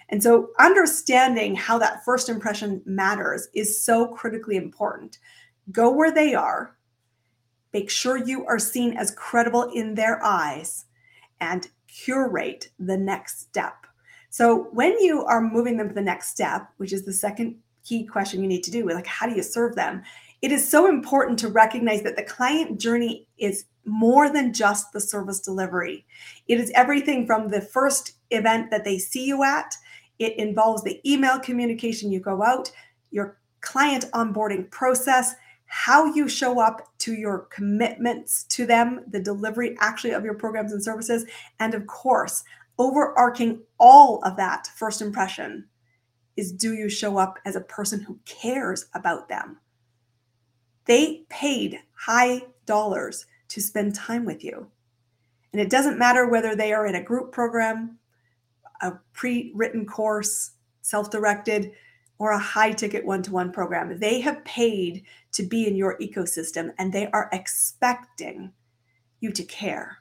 And 0.09 0.21
so, 0.21 0.49
understanding 0.59 1.55
how 1.55 1.77
that 1.77 2.03
first 2.03 2.27
impression 2.27 2.81
matters 2.85 3.47
is 3.53 3.81
so 3.81 4.07
critically 4.07 4.57
important. 4.57 5.19
Go 5.71 5.89
where 5.89 6.11
they 6.11 6.33
are, 6.33 6.75
make 7.71 7.89
sure 7.89 8.17
you 8.17 8.45
are 8.45 8.59
seen 8.59 8.97
as 8.97 9.11
credible 9.11 9.71
in 9.73 9.95
their 9.95 10.21
eyes, 10.21 10.85
and 11.39 11.69
curate 11.87 12.69
the 12.79 12.97
next 12.97 13.41
step. 13.41 13.87
So, 14.29 14.69
when 14.71 14.99
you 14.99 15.23
are 15.23 15.39
moving 15.39 15.77
them 15.77 15.87
to 15.87 15.95
the 15.95 16.01
next 16.01 16.29
step, 16.29 16.67
which 16.77 16.91
is 16.91 17.05
the 17.05 17.13
second 17.13 17.57
key 17.85 18.05
question 18.05 18.41
you 18.41 18.47
need 18.47 18.63
to 18.63 18.71
do, 18.71 18.87
like 18.89 19.07
how 19.07 19.27
do 19.27 19.35
you 19.35 19.43
serve 19.43 19.75
them? 19.75 20.03
It 20.41 20.51
is 20.51 20.67
so 20.67 20.87
important 20.87 21.37
to 21.39 21.47
recognize 21.47 22.01
that 22.03 22.15
the 22.15 22.23
client 22.23 22.79
journey 22.79 23.27
is 23.37 23.65
more 23.85 24.31
than 24.31 24.53
just 24.53 24.91
the 24.91 25.01
service 25.01 25.39
delivery. 25.39 26.05
It 26.47 26.59
is 26.59 26.71
everything 26.75 27.25
from 27.25 27.49
the 27.49 27.61
first 27.61 28.13
event 28.31 28.71
that 28.71 28.83
they 28.83 28.97
see 28.97 29.25
you 29.25 29.43
at 29.43 29.75
it 30.21 30.37
involves 30.37 30.83
the 30.83 31.01
email 31.03 31.39
communication 31.39 32.11
you 32.11 32.19
go 32.19 32.43
out, 32.43 32.71
your 33.09 33.39
client 33.61 34.05
onboarding 34.13 34.69
process, 34.69 35.33
how 35.65 36.05
you 36.13 36.29
show 36.29 36.59
up 36.59 36.95
to 36.99 37.15
your 37.15 37.47
commitments 37.49 38.43
to 38.43 38.67
them, 38.67 39.03
the 39.09 39.19
delivery 39.19 39.75
actually 39.79 40.11
of 40.11 40.23
your 40.23 40.35
programs 40.35 40.73
and 40.73 40.83
services, 40.83 41.25
and 41.59 41.73
of 41.73 41.87
course, 41.87 42.43
overarching 42.77 43.63
all 43.79 44.21
of 44.23 44.37
that 44.37 44.67
first 44.75 45.01
impression 45.01 45.65
is 46.37 46.51
do 46.51 46.75
you 46.75 46.87
show 46.87 47.17
up 47.17 47.39
as 47.43 47.55
a 47.55 47.61
person 47.61 47.99
who 47.99 48.19
cares 48.25 48.85
about 48.93 49.27
them? 49.27 49.57
They 50.91 51.23
paid 51.29 51.79
high 51.93 52.41
dollars 52.65 53.25
to 53.47 53.61
spend 53.61 53.95
time 53.95 54.25
with 54.25 54.43
you. 54.43 54.67
And 55.53 55.61
it 55.61 55.69
doesn't 55.69 55.97
matter 55.97 56.27
whether 56.27 56.53
they 56.53 56.73
are 56.73 56.85
in 56.85 56.95
a 56.95 57.01
group 57.01 57.31
program, 57.31 57.97
a 58.81 58.95
pre 59.13 59.53
written 59.55 59.85
course, 59.85 60.51
self 60.81 61.09
directed, 61.09 61.71
or 62.17 62.31
a 62.31 62.37
high 62.37 62.73
ticket 62.73 63.05
one 63.05 63.23
to 63.23 63.31
one 63.31 63.53
program. 63.53 63.99
They 63.99 64.19
have 64.19 64.43
paid 64.43 65.05
to 65.31 65.43
be 65.43 65.65
in 65.65 65.77
your 65.77 65.97
ecosystem 65.99 66.73
and 66.77 66.91
they 66.91 67.07
are 67.11 67.29
expecting 67.31 68.51
you 69.21 69.31
to 69.31 69.43
care. 69.45 69.99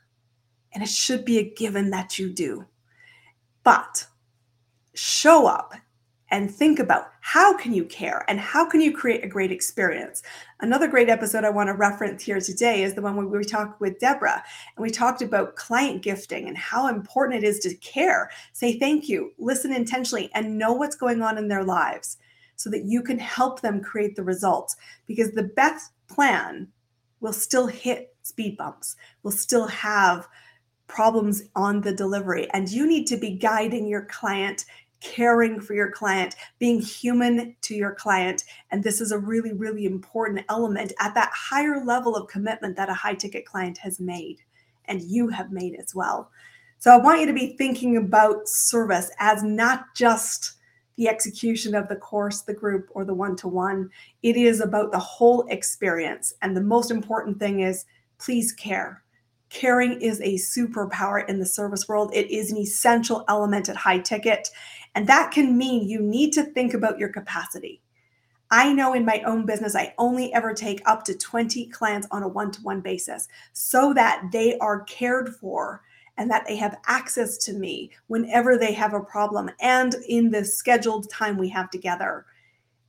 And 0.72 0.82
it 0.82 0.88
should 0.88 1.24
be 1.24 1.38
a 1.38 1.54
given 1.54 1.90
that 1.90 2.18
you 2.18 2.32
do. 2.32 2.66
But 3.62 4.08
show 4.94 5.46
up 5.46 5.72
and 6.30 6.50
think 6.50 6.78
about 6.78 7.10
how 7.20 7.56
can 7.56 7.72
you 7.72 7.84
care 7.84 8.24
and 8.28 8.38
how 8.38 8.68
can 8.68 8.80
you 8.80 8.96
create 8.96 9.24
a 9.24 9.28
great 9.28 9.50
experience. 9.50 10.22
Another 10.60 10.88
great 10.88 11.08
episode 11.08 11.44
i 11.44 11.50
want 11.50 11.68
to 11.68 11.74
reference 11.74 12.22
here 12.22 12.40
today 12.40 12.82
is 12.82 12.94
the 12.94 13.02
one 13.02 13.16
where 13.16 13.26
we 13.26 13.44
talked 13.44 13.80
with 13.80 13.98
deborah 13.98 14.42
and 14.76 14.82
we 14.82 14.90
talked 14.90 15.22
about 15.22 15.56
client 15.56 16.02
gifting 16.02 16.48
and 16.48 16.56
how 16.56 16.88
important 16.88 17.42
it 17.42 17.46
is 17.46 17.58
to 17.60 17.74
care. 17.76 18.30
Say 18.52 18.78
thank 18.78 19.08
you 19.08 19.32
listen 19.38 19.72
intentionally 19.72 20.30
and 20.34 20.58
know 20.58 20.72
what's 20.72 20.96
going 20.96 21.22
on 21.22 21.38
in 21.38 21.48
their 21.48 21.64
lives 21.64 22.18
so 22.56 22.68
that 22.70 22.84
you 22.84 23.02
can 23.02 23.18
help 23.18 23.60
them 23.60 23.82
create 23.82 24.14
the 24.14 24.22
results 24.22 24.76
because 25.06 25.32
the 25.32 25.44
best 25.44 25.92
plan 26.08 26.68
will 27.20 27.32
still 27.32 27.66
hit 27.66 28.14
speed 28.22 28.56
bumps 28.56 28.96
will 29.22 29.30
still 29.30 29.66
have 29.66 30.28
problems 30.88 31.44
on 31.54 31.80
the 31.80 31.94
delivery 31.94 32.48
and 32.52 32.68
you 32.68 32.86
need 32.86 33.06
to 33.06 33.16
be 33.16 33.30
guiding 33.30 33.86
your 33.86 34.04
client 34.06 34.64
caring 35.00 35.60
for 35.60 35.74
your 35.74 35.90
client, 35.90 36.36
being 36.58 36.80
human 36.80 37.56
to 37.62 37.74
your 37.74 37.94
client. 37.94 38.44
And 38.70 38.82
this 38.82 39.00
is 39.00 39.12
a 39.12 39.18
really, 39.18 39.52
really 39.52 39.86
important 39.86 40.44
element 40.48 40.92
at 41.00 41.14
that 41.14 41.30
higher 41.34 41.84
level 41.84 42.16
of 42.16 42.28
commitment 42.28 42.76
that 42.76 42.90
a 42.90 42.94
high 42.94 43.14
ticket 43.14 43.46
client 43.46 43.78
has 43.78 43.98
made 43.98 44.38
and 44.86 45.02
you 45.02 45.28
have 45.28 45.52
made 45.52 45.74
as 45.76 45.94
well. 45.94 46.30
So 46.78 46.90
I 46.90 46.96
want 46.96 47.20
you 47.20 47.26
to 47.26 47.32
be 47.32 47.56
thinking 47.56 47.96
about 47.96 48.48
service 48.48 49.10
as 49.18 49.42
not 49.42 49.94
just 49.94 50.54
the 50.96 51.08
execution 51.08 51.74
of 51.74 51.88
the 51.88 51.96
course, 51.96 52.42
the 52.42 52.54
group, 52.54 52.88
or 52.92 53.04
the 53.04 53.14
one 53.14 53.36
to 53.36 53.48
one. 53.48 53.90
It 54.22 54.36
is 54.36 54.60
about 54.60 54.92
the 54.92 54.98
whole 54.98 55.46
experience. 55.48 56.34
And 56.42 56.56
the 56.56 56.62
most 56.62 56.90
important 56.90 57.38
thing 57.38 57.60
is 57.60 57.86
please 58.18 58.52
care. 58.52 59.02
Caring 59.48 60.00
is 60.00 60.20
a 60.20 60.34
superpower 60.34 61.28
in 61.28 61.38
the 61.38 61.46
service 61.46 61.88
world. 61.88 62.10
It 62.14 62.30
is 62.30 62.52
an 62.52 62.58
essential 62.58 63.24
element 63.28 63.68
at 63.68 63.76
high 63.76 63.98
ticket. 63.98 64.48
And 64.94 65.06
that 65.06 65.30
can 65.30 65.56
mean 65.56 65.88
you 65.88 66.00
need 66.00 66.32
to 66.32 66.44
think 66.44 66.74
about 66.74 66.98
your 66.98 67.10
capacity. 67.10 67.80
I 68.50 68.72
know 68.72 68.94
in 68.94 69.04
my 69.04 69.22
own 69.24 69.46
business, 69.46 69.76
I 69.76 69.94
only 69.96 70.32
ever 70.34 70.52
take 70.52 70.82
up 70.84 71.04
to 71.04 71.16
20 71.16 71.66
clients 71.66 72.08
on 72.10 72.24
a 72.24 72.28
one 72.28 72.50
to 72.50 72.62
one 72.62 72.80
basis 72.80 73.28
so 73.52 73.94
that 73.94 74.28
they 74.32 74.58
are 74.58 74.80
cared 74.82 75.36
for 75.36 75.82
and 76.16 76.28
that 76.30 76.44
they 76.46 76.56
have 76.56 76.78
access 76.86 77.38
to 77.38 77.52
me 77.52 77.90
whenever 78.08 78.58
they 78.58 78.72
have 78.72 78.92
a 78.92 79.00
problem 79.00 79.50
and 79.60 79.94
in 80.08 80.30
the 80.30 80.44
scheduled 80.44 81.08
time 81.08 81.38
we 81.38 81.48
have 81.48 81.70
together. 81.70 82.26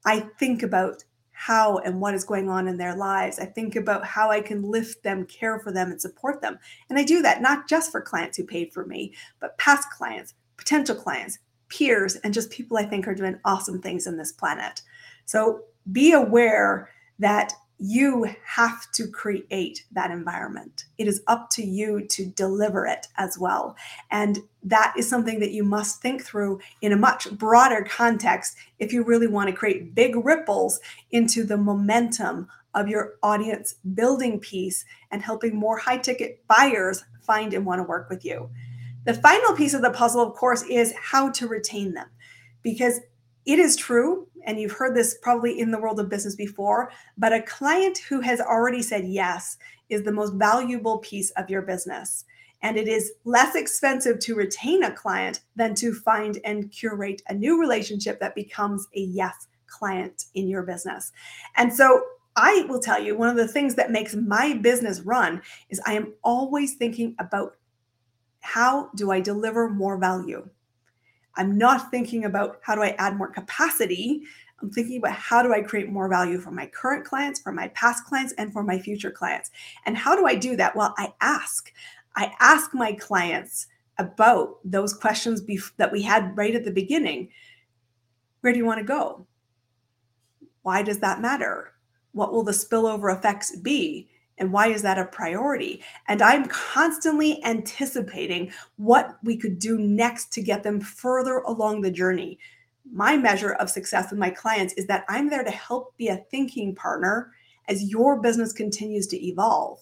I 0.03 0.21
think 0.39 0.63
about 0.63 1.03
how 1.31 1.77
and 1.79 1.99
what 2.01 2.13
is 2.13 2.23
going 2.23 2.49
on 2.49 2.67
in 2.67 2.77
their 2.77 2.95
lives. 2.95 3.39
I 3.39 3.45
think 3.45 3.75
about 3.75 4.05
how 4.05 4.29
I 4.29 4.41
can 4.41 4.63
lift 4.63 5.01
them, 5.03 5.25
care 5.25 5.59
for 5.59 5.71
them, 5.71 5.91
and 5.91 6.01
support 6.01 6.41
them. 6.41 6.59
And 6.89 6.99
I 6.99 7.03
do 7.03 7.21
that 7.21 7.41
not 7.41 7.67
just 7.67 7.91
for 7.91 8.01
clients 8.01 8.37
who 8.37 8.43
paid 8.43 8.73
for 8.73 8.85
me, 8.85 9.13
but 9.39 9.57
past 9.57 9.89
clients, 9.91 10.33
potential 10.57 10.95
clients, 10.95 11.39
peers, 11.71 12.17
and 12.17 12.33
just 12.33 12.51
people 12.51 12.77
I 12.77 12.85
think 12.85 13.07
are 13.07 13.15
doing 13.15 13.39
awesome 13.45 13.81
things 13.81 14.05
in 14.05 14.17
this 14.17 14.31
planet. 14.31 14.81
So 15.25 15.63
be 15.91 16.11
aware 16.11 16.89
that 17.19 17.53
you 17.83 18.27
have 18.45 18.91
to 18.91 19.07
create 19.07 19.85
that 19.91 20.11
environment. 20.11 20.85
It 20.99 21.07
is 21.07 21.23
up 21.25 21.49
to 21.51 21.65
you 21.65 22.05
to 22.09 22.27
deliver 22.27 22.85
it 22.85 23.07
as 23.17 23.39
well. 23.39 23.75
And 24.11 24.37
that 24.61 24.93
is 24.95 25.09
something 25.09 25.39
that 25.39 25.51
you 25.51 25.63
must 25.63 25.99
think 25.99 26.21
through 26.21 26.59
in 26.81 26.91
a 26.91 26.97
much 26.97 27.31
broader 27.31 27.83
context 27.89 28.55
if 28.77 28.93
you 28.93 29.03
really 29.03 29.25
want 29.25 29.49
to 29.49 29.55
create 29.55 29.95
big 29.95 30.15
ripples 30.15 30.79
into 31.09 31.43
the 31.43 31.57
momentum 31.57 32.47
of 32.75 32.87
your 32.87 33.15
audience 33.23 33.73
building 33.95 34.39
piece 34.39 34.85
and 35.09 35.23
helping 35.23 35.55
more 35.55 35.79
high 35.79 35.97
ticket 35.97 36.45
buyers 36.47 37.03
find 37.21 37.53
and 37.55 37.65
want 37.65 37.79
to 37.79 37.83
work 37.83 38.11
with 38.11 38.23
you. 38.23 38.47
The 39.05 39.13
final 39.15 39.55
piece 39.55 39.73
of 39.73 39.81
the 39.81 39.91
puzzle, 39.91 40.21
of 40.21 40.33
course, 40.35 40.63
is 40.63 40.93
how 41.01 41.31
to 41.31 41.47
retain 41.47 41.93
them. 41.93 42.07
Because 42.61 42.99
it 43.45 43.57
is 43.57 43.75
true, 43.75 44.27
and 44.45 44.59
you've 44.59 44.73
heard 44.73 44.95
this 44.95 45.17
probably 45.21 45.59
in 45.59 45.71
the 45.71 45.79
world 45.79 45.99
of 45.99 46.09
business 46.09 46.35
before, 46.35 46.91
but 47.17 47.33
a 47.33 47.41
client 47.41 47.97
who 48.09 48.21
has 48.21 48.39
already 48.39 48.81
said 48.81 49.05
yes 49.05 49.57
is 49.89 50.03
the 50.03 50.11
most 50.11 50.33
valuable 50.35 50.99
piece 50.99 51.31
of 51.31 51.49
your 51.49 51.63
business. 51.63 52.25
And 52.61 52.77
it 52.77 52.87
is 52.87 53.13
less 53.23 53.55
expensive 53.55 54.19
to 54.19 54.35
retain 54.35 54.83
a 54.83 54.91
client 54.91 55.41
than 55.55 55.73
to 55.75 55.93
find 55.93 56.39
and 56.45 56.71
curate 56.71 57.23
a 57.27 57.33
new 57.33 57.59
relationship 57.59 58.19
that 58.19 58.35
becomes 58.35 58.87
a 58.95 58.99
yes 58.99 59.47
client 59.65 60.25
in 60.35 60.47
your 60.47 60.61
business. 60.61 61.11
And 61.57 61.73
so 61.73 62.03
I 62.35 62.65
will 62.69 62.79
tell 62.79 63.01
you 63.01 63.17
one 63.17 63.29
of 63.29 63.35
the 63.35 63.47
things 63.47 63.75
that 63.75 63.91
makes 63.91 64.15
my 64.15 64.53
business 64.53 65.01
run 65.01 65.41
is 65.69 65.81
I 65.85 65.93
am 65.93 66.13
always 66.23 66.75
thinking 66.75 67.15
about 67.19 67.55
how 68.41 68.89
do 68.95 69.11
I 69.11 69.19
deliver 69.19 69.69
more 69.69 69.97
value? 69.97 70.47
I'm 71.35 71.57
not 71.57 71.89
thinking 71.91 72.25
about 72.25 72.59
how 72.61 72.75
do 72.75 72.83
I 72.83 72.95
add 72.99 73.15
more 73.15 73.29
capacity. 73.29 74.23
I'm 74.61 74.69
thinking 74.69 74.97
about 74.97 75.13
how 75.13 75.41
do 75.41 75.53
I 75.53 75.61
create 75.61 75.89
more 75.89 76.09
value 76.09 76.39
for 76.39 76.51
my 76.51 76.65
current 76.67 77.05
clients, 77.05 77.39
for 77.39 77.51
my 77.51 77.69
past 77.69 78.05
clients, 78.05 78.33
and 78.37 78.51
for 78.51 78.63
my 78.63 78.77
future 78.77 79.11
clients. 79.11 79.49
And 79.85 79.97
how 79.97 80.15
do 80.15 80.25
I 80.25 80.35
do 80.35 80.55
that? 80.57 80.75
Well, 80.75 80.93
I 80.97 81.13
ask. 81.21 81.71
I 82.15 82.33
ask 82.39 82.73
my 82.73 82.93
clients 82.93 83.67
about 83.97 84.57
those 84.65 84.93
questions 84.93 85.41
bef- 85.41 85.71
that 85.77 85.91
we 85.91 86.01
had 86.01 86.35
right 86.37 86.55
at 86.55 86.65
the 86.65 86.71
beginning. 86.71 87.29
Where 88.41 88.51
do 88.51 88.59
you 88.59 88.65
want 88.65 88.79
to 88.79 88.85
go? 88.85 89.25
Why 90.63 90.83
does 90.83 90.99
that 90.99 91.21
matter? 91.21 91.73
What 92.11 92.33
will 92.33 92.43
the 92.43 92.51
spillover 92.51 93.15
effects 93.15 93.55
be? 93.55 94.09
And 94.37 94.51
why 94.51 94.67
is 94.67 94.81
that 94.81 94.97
a 94.97 95.05
priority? 95.05 95.83
And 96.07 96.21
I'm 96.21 96.45
constantly 96.45 97.43
anticipating 97.43 98.51
what 98.77 99.17
we 99.23 99.37
could 99.37 99.59
do 99.59 99.77
next 99.77 100.33
to 100.33 100.41
get 100.41 100.63
them 100.63 100.79
further 100.79 101.39
along 101.39 101.81
the 101.81 101.91
journey. 101.91 102.39
My 102.91 103.17
measure 103.17 103.53
of 103.53 103.69
success 103.69 104.09
with 104.09 104.19
my 104.19 104.31
clients 104.31 104.73
is 104.73 104.87
that 104.87 105.05
I'm 105.07 105.29
there 105.29 105.43
to 105.43 105.51
help 105.51 105.95
be 105.97 106.07
a 106.07 106.23
thinking 106.31 106.73
partner 106.73 107.31
as 107.67 107.91
your 107.91 108.19
business 108.19 108.51
continues 108.51 109.07
to 109.07 109.25
evolve. 109.25 109.79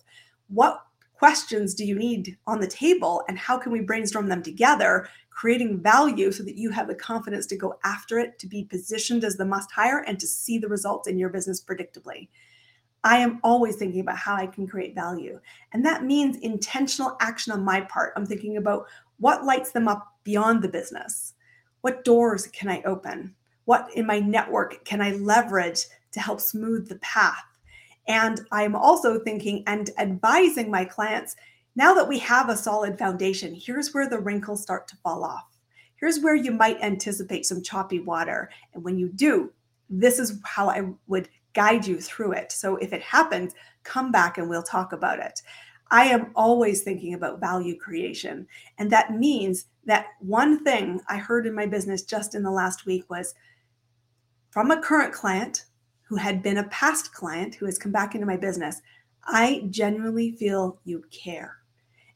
What 0.49 0.83
questions 1.13 1.73
do 1.73 1.85
you 1.85 1.95
need 1.95 2.37
on 2.47 2.59
the 2.59 2.67
table 2.67 3.23
and 3.27 3.37
how 3.37 3.57
can 3.57 3.71
we 3.71 3.81
brainstorm 3.81 4.29
them 4.29 4.41
together 4.41 5.07
creating 5.29 5.81
value 5.81 6.31
so 6.31 6.43
that 6.43 6.57
you 6.57 6.69
have 6.69 6.87
the 6.87 6.95
confidence 6.95 7.45
to 7.45 7.57
go 7.57 7.77
after 7.83 8.19
it 8.19 8.37
to 8.39 8.47
be 8.47 8.63
positioned 8.63 9.23
as 9.23 9.37
the 9.37 9.45
must 9.45 9.71
hire 9.71 9.99
and 9.99 10.19
to 10.19 10.27
see 10.27 10.57
the 10.57 10.67
results 10.67 11.07
in 11.07 11.17
your 11.17 11.29
business 11.29 11.63
predictably 11.63 12.27
I 13.03 13.17
am 13.17 13.39
always 13.43 13.75
thinking 13.75 14.01
about 14.01 14.17
how 14.17 14.35
I 14.35 14.47
can 14.47 14.67
create 14.67 14.95
value. 14.95 15.39
And 15.73 15.85
that 15.85 16.03
means 16.03 16.37
intentional 16.37 17.15
action 17.21 17.53
on 17.53 17.63
my 17.63 17.81
part. 17.81 18.13
I'm 18.15 18.25
thinking 18.25 18.57
about 18.57 18.85
what 19.19 19.45
lights 19.45 19.71
them 19.71 19.87
up 19.87 20.13
beyond 20.23 20.61
the 20.61 20.69
business. 20.69 21.33
What 21.81 22.03
doors 22.03 22.47
can 22.47 22.69
I 22.69 22.81
open? 22.83 23.35
What 23.65 23.89
in 23.95 24.05
my 24.05 24.19
network 24.19 24.83
can 24.83 25.01
I 25.01 25.11
leverage 25.11 25.85
to 26.11 26.19
help 26.19 26.41
smooth 26.41 26.89
the 26.89 26.97
path? 26.97 27.43
And 28.07 28.41
I'm 28.51 28.75
also 28.75 29.19
thinking 29.19 29.63
and 29.67 29.89
advising 29.97 30.71
my 30.71 30.83
clients 30.83 31.35
now 31.75 31.93
that 31.93 32.07
we 32.07 32.19
have 32.19 32.49
a 32.49 32.57
solid 32.57 32.97
foundation, 32.97 33.53
here's 33.53 33.93
where 33.93 34.09
the 34.09 34.19
wrinkles 34.19 34.61
start 34.61 34.87
to 34.89 34.97
fall 34.97 35.23
off. 35.23 35.45
Here's 35.95 36.19
where 36.19 36.35
you 36.35 36.51
might 36.51 36.81
anticipate 36.81 37.45
some 37.45 37.61
choppy 37.61 37.99
water. 37.99 38.49
And 38.73 38.83
when 38.83 38.97
you 38.97 39.09
do, 39.09 39.53
this 39.89 40.19
is 40.19 40.39
how 40.43 40.69
I 40.69 40.89
would 41.07 41.29
guide 41.53 41.85
you 41.85 41.99
through 41.99 42.33
it. 42.33 42.51
So 42.51 42.75
if 42.77 42.93
it 42.93 43.01
happens, 43.01 43.53
come 43.83 44.11
back 44.11 44.37
and 44.37 44.49
we'll 44.49 44.63
talk 44.63 44.93
about 44.93 45.19
it. 45.19 45.41
I 45.91 46.05
am 46.05 46.31
always 46.35 46.83
thinking 46.83 47.15
about 47.15 47.39
value 47.39 47.77
creation. 47.77 48.47
And 48.77 48.91
that 48.91 49.13
means 49.13 49.65
that 49.85 50.07
one 50.19 50.63
thing 50.63 51.01
I 51.09 51.17
heard 51.17 51.47
in 51.47 51.55
my 51.55 51.65
business 51.65 52.03
just 52.03 52.35
in 52.35 52.43
the 52.43 52.51
last 52.51 52.85
week 52.85 53.09
was 53.09 53.33
from 54.51 54.71
a 54.71 54.81
current 54.81 55.13
client 55.13 55.65
who 56.03 56.15
had 56.15 56.43
been 56.43 56.57
a 56.57 56.67
past 56.69 57.13
client 57.13 57.55
who 57.55 57.65
has 57.65 57.77
come 57.77 57.91
back 57.91 58.13
into 58.13 58.27
my 58.27 58.37
business. 58.37 58.81
I 59.25 59.67
genuinely 59.69 60.31
feel 60.31 60.79
you 60.85 61.03
care. 61.11 61.57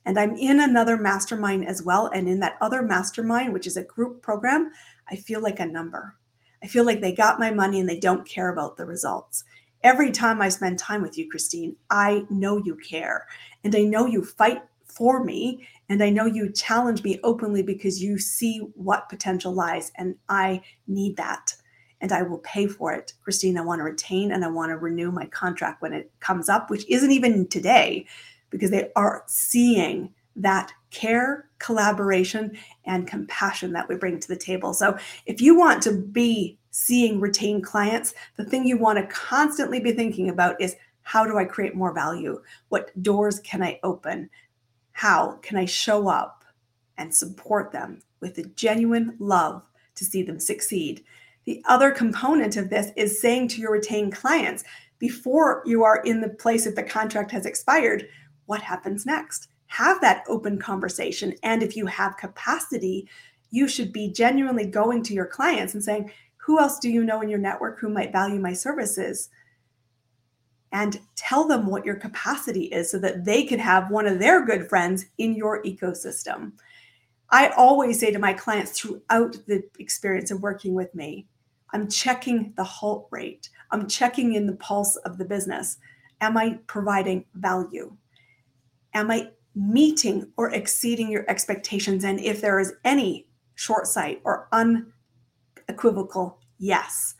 And 0.06 0.20
I'm 0.20 0.36
in 0.36 0.60
another 0.60 0.98
mastermind 0.98 1.68
as 1.68 1.82
well. 1.82 2.08
And 2.08 2.28
in 2.28 2.40
that 2.42 2.58
other 2.60 2.82
mastermind, 2.82 3.54
which 3.54 3.68
is 3.68 3.78
a 3.78 3.84
group 3.84 4.22
program, 4.22 4.72
I 5.10 5.16
feel 5.16 5.42
like 5.42 5.60
a 5.60 5.66
number. 5.66 6.16
I 6.64 6.68
feel 6.68 6.86
like 6.86 7.02
they 7.02 7.12
got 7.12 7.40
my 7.40 7.52
money 7.52 7.80
and 7.80 7.90
they 7.90 8.00
don't 8.00 8.28
care 8.28 8.50
about 8.50 8.78
the 8.78 8.86
results. 8.86 9.44
Every 9.84 10.12
time 10.12 10.42
I 10.42 10.48
spend 10.48 10.80
time 10.80 11.02
with 11.02 11.18
you, 11.18 11.30
Christine, 11.30 11.76
I 11.90 12.26
know 12.30 12.58
you 12.58 12.76
care. 12.78 13.28
And 13.66 13.76
I 13.76 13.82
know 13.82 14.06
you 14.06 14.24
fight 14.24 14.64
for 14.86 15.24
me. 15.24 15.68
And 15.90 16.02
I 16.02 16.10
know 16.10 16.26
you 16.26 16.52
challenge 16.52 17.04
me 17.04 17.20
openly 17.24 17.64
because 17.64 18.02
you 18.02 18.18
see 18.18 18.60
what 18.76 19.10
potential 19.10 19.52
lies. 19.52 19.92
And 19.98 20.16
I 20.30 20.62
need 20.88 21.18
that. 21.18 21.54
And 22.00 22.14
I 22.14 22.22
will 22.22 22.40
pay 22.40 22.68
for 22.68 22.94
it. 22.94 23.14
Christine, 23.24 23.58
I 23.58 23.62
want 23.62 23.80
to 23.80 23.84
retain 23.84 24.32
and 24.32 24.46
I 24.46 24.50
want 24.50 24.70
to 24.70 24.78
renew 24.78 25.12
my 25.12 25.26
contract 25.26 25.82
when 25.82 25.94
it 25.94 26.12
comes 26.22 26.48
up, 26.48 26.70
which 26.70 26.86
isn't 26.88 27.12
even 27.12 27.48
today 27.48 28.06
because 28.50 28.72
they 28.72 28.90
are 28.96 29.24
seeing 29.28 30.14
that 30.36 30.72
care, 30.94 31.50
collaboration, 31.60 32.58
and 32.86 33.08
compassion 33.08 33.74
that 33.74 33.90
we 33.90 33.96
bring 33.96 34.20
to 34.20 34.28
the 34.28 34.36
table. 34.36 34.74
So, 34.74 34.98
if 35.26 35.42
you 35.42 35.58
want 35.58 35.84
to 35.84 35.92
be 35.92 36.58
seeing 36.72 37.20
retained 37.20 37.64
clients, 37.66 38.14
the 38.38 38.46
thing 38.46 38.66
you 38.66 38.78
want 38.78 38.98
to 39.00 39.14
constantly 39.14 39.80
be 39.80 39.92
thinking 39.92 40.30
about 40.30 40.60
is 40.62 40.76
how 41.02 41.26
do 41.26 41.38
I 41.38 41.46
create 41.46 41.76
more 41.76 41.94
value? 41.94 42.42
What 42.70 42.92
doors 43.04 43.40
can 43.42 43.62
I 43.62 43.80
open? 43.84 44.30
How 44.94 45.40
can 45.42 45.58
I 45.58 45.66
show 45.66 46.08
up 46.08 46.46
and 46.98 47.14
support 47.14 47.72
them 47.72 48.02
with 48.22 48.38
a 48.38 48.44
genuine 48.44 49.16
love 49.20 49.64
to 49.96 50.06
see 50.06 50.24
them 50.24 50.40
succeed? 50.40 51.04
The 51.46 51.62
other 51.68 51.92
component 51.92 52.56
of 52.56 52.70
this 52.70 52.92
is 52.96 53.22
saying 53.22 53.50
to 53.50 53.62
your 53.62 53.72
retained 53.72 54.14
clients 54.14 54.64
before 54.98 55.62
you 55.66 55.84
are 55.84 56.02
in 56.04 56.22
the 56.22 56.30
place 56.30 56.64
that 56.64 56.78
the 56.78 56.84
contract 56.84 57.32
has 57.32 57.46
expired, 57.46 58.08
what 58.46 58.62
happens 58.62 59.06
next? 59.06 59.50
Have 59.74 60.00
that 60.02 60.24
open 60.28 60.60
conversation. 60.60 61.34
And 61.42 61.64
if 61.64 61.76
you 61.76 61.88
have 61.88 62.18
capacity, 62.18 63.10
you 63.50 63.68
should 63.68 63.92
be 63.92 64.12
genuinely 64.12 64.68
going 64.68 65.02
to 65.04 65.16
your 65.16 65.26
clients 65.26 65.74
and 65.74 65.84
saying, 65.84 66.12
Who 66.46 66.60
else 66.60 66.78
do 66.78 66.90
you 66.90 67.04
know 67.04 67.22
in 67.22 67.30
your 67.30 67.40
network 67.40 67.80
who 67.80 67.90
might 67.90 68.12
value 68.12 68.40
my 68.40 68.54
services? 68.54 69.30
And 70.72 71.00
tell 71.16 71.48
them 71.48 71.66
what 71.66 71.86
your 71.86 71.96
capacity 71.96 72.66
is 72.66 72.92
so 72.92 73.00
that 73.00 73.26
they 73.26 73.46
can 73.46 73.58
have 73.58 73.90
one 73.90 74.06
of 74.06 74.20
their 74.20 74.46
good 74.46 74.70
friends 74.70 75.08
in 75.18 75.36
your 75.36 75.64
ecosystem. 75.64 76.52
I 77.32 77.50
always 77.50 78.00
say 78.00 78.12
to 78.12 78.20
my 78.20 78.34
clients 78.34 78.80
throughout 78.80 79.38
the 79.48 79.64
experience 79.80 80.30
of 80.30 80.44
working 80.44 80.76
with 80.76 80.94
me, 80.94 81.26
I'm 81.72 81.90
checking 81.90 82.54
the 82.58 82.64
halt 82.64 83.08
rate. 83.10 83.50
I'm 83.72 83.88
checking 83.88 84.36
in 84.36 84.46
the 84.46 84.56
pulse 84.58 84.98
of 84.98 85.18
the 85.18 85.26
business. 85.26 85.78
Am 86.22 86.38
I 86.38 86.60
providing 86.68 87.26
value? 87.34 87.96
Am 88.94 89.10
I 89.10 89.32
meeting 89.56 90.32
or 90.38 90.52
exceeding 90.52 91.12
your 91.12 91.30
expectations? 91.30 92.04
And 92.04 92.20
if 92.20 92.42
there 92.42 92.60
is 92.60 92.74
any 92.84 93.28
short 93.56 93.88
sight 93.88 94.22
or 94.24 94.48
unequivocal 94.52 96.40
yes, 96.58 97.16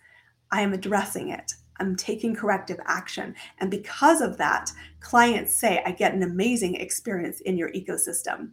I 0.52 0.62
am 0.62 0.74
addressing 0.74 1.30
it. 1.30 1.54
I'm 1.80 1.96
taking 1.96 2.36
corrective 2.36 2.80
action. 2.86 3.36
And 3.60 3.72
because 3.72 4.22
of 4.22 4.38
that, 4.38 4.72
clients 5.00 5.58
say, 5.60 5.82
I 5.86 5.92
get 5.92 6.14
an 6.14 6.24
amazing 6.24 6.76
experience 6.76 7.42
in 7.42 7.58
your 7.58 7.72
ecosystem. 7.72 8.52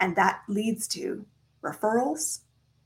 And 0.00 0.14
that 0.16 0.42
leads 0.48 0.86
to 0.88 1.26
referrals, 1.62 2.40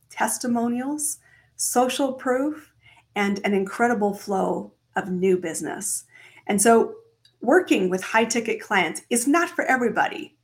testimonials, 0.08 1.18
social 1.56 2.14
proof, 2.14 2.72
and 3.14 3.40
an 3.44 3.52
incredible 3.52 4.14
flow 4.14 4.72
of 4.96 5.10
new 5.10 5.36
business. 5.36 6.04
And 6.46 6.60
so 6.60 6.94
working 7.42 7.90
with 7.90 8.02
high 8.02 8.24
ticket 8.24 8.60
clients 8.60 9.02
is 9.10 9.26
not 9.26 9.50
for 9.50 9.64
everybody. 9.64 10.36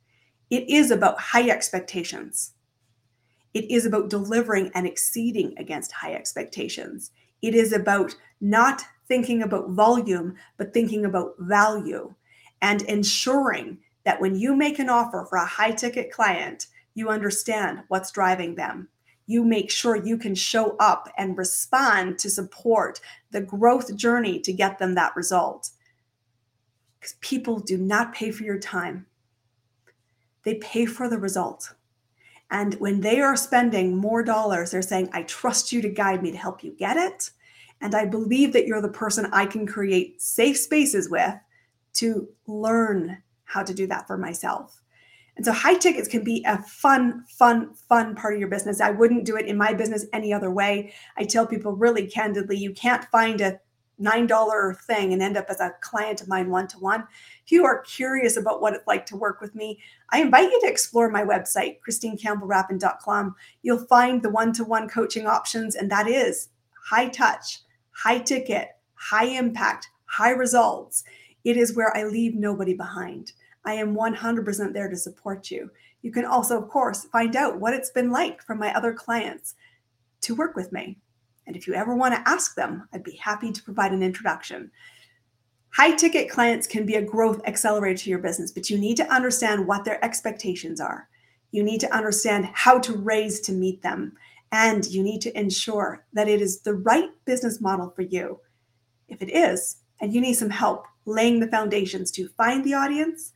It 0.49 0.69
is 0.69 0.91
about 0.91 1.19
high 1.19 1.49
expectations. 1.49 2.51
It 3.53 3.71
is 3.71 3.85
about 3.85 4.09
delivering 4.09 4.69
and 4.75 4.85
exceeding 4.85 5.55
against 5.57 5.91
high 5.91 6.13
expectations. 6.13 7.11
It 7.41 7.55
is 7.55 7.73
about 7.73 8.15
not 8.41 8.83
thinking 9.07 9.41
about 9.41 9.71
volume, 9.71 10.35
but 10.57 10.73
thinking 10.73 11.05
about 11.05 11.33
value 11.39 12.13
and 12.61 12.81
ensuring 12.83 13.79
that 14.03 14.21
when 14.21 14.35
you 14.35 14.55
make 14.55 14.77
an 14.79 14.89
offer 14.89 15.25
for 15.27 15.37
a 15.37 15.45
high 15.45 15.71
ticket 15.71 16.11
client, 16.11 16.67
you 16.93 17.09
understand 17.09 17.83
what's 17.87 18.11
driving 18.11 18.55
them. 18.55 18.89
You 19.25 19.45
make 19.45 19.71
sure 19.71 19.95
you 19.95 20.17
can 20.17 20.35
show 20.35 20.75
up 20.79 21.07
and 21.17 21.37
respond 21.37 22.19
to 22.19 22.29
support 22.29 22.99
the 23.31 23.41
growth 23.41 23.95
journey 23.95 24.39
to 24.41 24.51
get 24.51 24.79
them 24.79 24.95
that 24.95 25.15
result. 25.15 25.69
Because 26.99 27.15
people 27.21 27.59
do 27.59 27.77
not 27.77 28.13
pay 28.13 28.31
for 28.31 28.43
your 28.43 28.59
time, 28.59 29.05
they 30.43 30.55
pay 30.55 30.85
for 30.85 31.09
the 31.09 31.17
result. 31.17 31.73
And 32.51 32.73
when 32.75 33.01
they 33.01 33.21
are 33.21 33.35
spending 33.35 33.95
more 33.95 34.23
dollars, 34.23 34.71
they're 34.71 34.81
saying, 34.81 35.09
I 35.13 35.23
trust 35.23 35.71
you 35.71 35.81
to 35.81 35.89
guide 35.89 36.23
me 36.23 36.31
to 36.31 36.37
help 36.37 36.63
you 36.63 36.71
get 36.71 36.97
it. 36.97 37.31
And 37.81 37.93
I 37.95 38.05
believe 38.05 38.53
that 38.53 38.65
you're 38.65 38.81
the 38.81 38.89
person 38.89 39.29
I 39.31 39.45
can 39.45 39.67
create 39.67 40.21
safe 40.21 40.57
spaces 40.57 41.09
with 41.09 41.35
to 41.93 42.27
learn 42.47 43.21
how 43.45 43.63
to 43.63 43.73
do 43.73 43.87
that 43.87 44.07
for 44.07 44.17
myself. 44.17 44.81
And 45.35 45.45
so 45.45 45.53
high 45.53 45.75
tickets 45.75 46.09
can 46.09 46.23
be 46.23 46.43
a 46.45 46.57
fun, 46.63 47.23
fun, 47.29 47.73
fun 47.73 48.13
part 48.15 48.33
of 48.33 48.39
your 48.39 48.49
business. 48.49 48.81
I 48.81 48.91
wouldn't 48.91 49.25
do 49.25 49.37
it 49.37 49.45
in 49.45 49.57
my 49.57 49.73
business 49.73 50.05
any 50.11 50.33
other 50.33 50.51
way. 50.51 50.93
I 51.17 51.23
tell 51.23 51.47
people 51.47 51.71
really 51.73 52.07
candidly, 52.07 52.57
you 52.57 52.73
can't 52.73 53.05
find 53.05 53.39
a 53.39 53.59
$9 54.01 54.81
thing 54.81 55.13
and 55.13 55.21
end 55.21 55.37
up 55.37 55.47
as 55.49 55.59
a 55.59 55.73
client 55.81 56.21
of 56.21 56.27
mine 56.27 56.49
one 56.49 56.67
to 56.67 56.79
one. 56.79 57.05
If 57.45 57.51
you 57.51 57.65
are 57.65 57.81
curious 57.81 58.37
about 58.37 58.61
what 58.61 58.73
it's 58.73 58.87
like 58.87 59.05
to 59.07 59.17
work 59.17 59.41
with 59.41 59.55
me, 59.55 59.79
I 60.11 60.21
invite 60.21 60.49
you 60.49 60.59
to 60.61 60.67
explore 60.67 61.09
my 61.09 61.23
website, 61.23 61.77
christinecampbellrapin.com. 61.87 63.35
You'll 63.61 63.85
find 63.85 64.21
the 64.21 64.29
one 64.29 64.53
to 64.53 64.63
one 64.63 64.87
coaching 64.87 65.27
options, 65.27 65.75
and 65.75 65.91
that 65.91 66.07
is 66.07 66.49
high 66.89 67.09
touch, 67.09 67.59
high 67.91 68.19
ticket, 68.19 68.69
high 68.95 69.25
impact, 69.25 69.89
high 70.05 70.31
results. 70.31 71.03
It 71.43 71.57
is 71.57 71.75
where 71.75 71.95
I 71.95 72.03
leave 72.03 72.35
nobody 72.35 72.73
behind. 72.73 73.33
I 73.65 73.73
am 73.73 73.95
100% 73.95 74.73
there 74.73 74.89
to 74.89 74.95
support 74.95 75.51
you. 75.51 75.69
You 76.01 76.11
can 76.11 76.25
also, 76.25 76.57
of 76.61 76.69
course, 76.69 77.05
find 77.05 77.35
out 77.35 77.59
what 77.59 77.73
it's 77.73 77.91
been 77.91 78.11
like 78.11 78.41
for 78.41 78.55
my 78.55 78.73
other 78.73 78.93
clients 78.93 79.55
to 80.21 80.35
work 80.35 80.55
with 80.55 80.71
me. 80.71 80.97
And 81.49 81.57
if 81.57 81.65
you 81.65 81.73
ever 81.73 81.95
want 81.95 82.13
to 82.13 82.29
ask 82.29 82.53
them, 82.53 82.87
I'd 82.93 83.03
be 83.03 83.15
happy 83.15 83.51
to 83.51 83.63
provide 83.63 83.91
an 83.91 84.03
introduction. 84.03 84.69
High 85.71 85.95
ticket 85.95 86.29
clients 86.29 86.67
can 86.67 86.85
be 86.85 86.93
a 86.93 87.01
growth 87.01 87.41
accelerator 87.47 88.03
to 88.03 88.09
your 88.11 88.19
business, 88.19 88.51
but 88.51 88.69
you 88.69 88.77
need 88.77 88.97
to 88.97 89.11
understand 89.11 89.65
what 89.65 89.83
their 89.83 90.05
expectations 90.05 90.79
are. 90.79 91.09
You 91.49 91.63
need 91.63 91.81
to 91.81 91.91
understand 91.91 92.49
how 92.53 92.77
to 92.77 92.93
raise 92.93 93.39
to 93.41 93.51
meet 93.51 93.81
them. 93.81 94.13
And 94.51 94.85
you 94.85 95.01
need 95.01 95.21
to 95.21 95.35
ensure 95.35 96.05
that 96.13 96.27
it 96.27 96.39
is 96.39 96.61
the 96.61 96.75
right 96.75 97.09
business 97.25 97.59
model 97.59 97.89
for 97.95 98.03
you. 98.03 98.39
If 99.07 99.23
it 99.23 99.31
is, 99.31 99.77
and 100.01 100.13
you 100.13 100.21
need 100.21 100.35
some 100.35 100.51
help 100.51 100.85
laying 101.07 101.39
the 101.39 101.47
foundations 101.47 102.11
to 102.11 102.29
find 102.37 102.63
the 102.63 102.75
audience, 102.75 103.33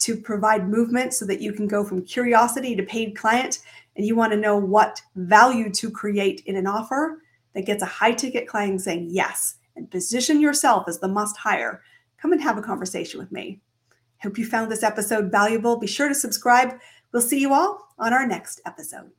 to 0.00 0.18
provide 0.18 0.68
movement 0.68 1.14
so 1.14 1.24
that 1.24 1.40
you 1.40 1.54
can 1.54 1.66
go 1.66 1.82
from 1.82 2.04
curiosity 2.04 2.76
to 2.76 2.82
paid 2.82 3.16
client, 3.16 3.60
and 3.96 4.04
you 4.04 4.14
want 4.14 4.34
to 4.34 4.38
know 4.38 4.58
what 4.58 5.00
value 5.16 5.70
to 5.70 5.90
create 5.90 6.42
in 6.44 6.56
an 6.56 6.66
offer, 6.66 7.22
that 7.54 7.66
gets 7.66 7.82
a 7.82 7.86
high 7.86 8.12
ticket 8.12 8.46
client 8.46 8.80
saying 8.80 9.08
yes 9.10 9.56
and 9.76 9.90
position 9.90 10.40
yourself 10.40 10.88
as 10.88 10.98
the 10.98 11.08
must 11.08 11.36
hire, 11.36 11.82
come 12.18 12.32
and 12.32 12.42
have 12.42 12.58
a 12.58 12.62
conversation 12.62 13.18
with 13.18 13.32
me. 13.32 13.60
Hope 14.22 14.38
you 14.38 14.46
found 14.46 14.70
this 14.70 14.82
episode 14.82 15.30
valuable. 15.30 15.78
Be 15.78 15.86
sure 15.86 16.08
to 16.08 16.14
subscribe. 16.14 16.78
We'll 17.12 17.22
see 17.22 17.40
you 17.40 17.52
all 17.52 17.88
on 17.98 18.12
our 18.12 18.26
next 18.26 18.60
episode. 18.66 19.10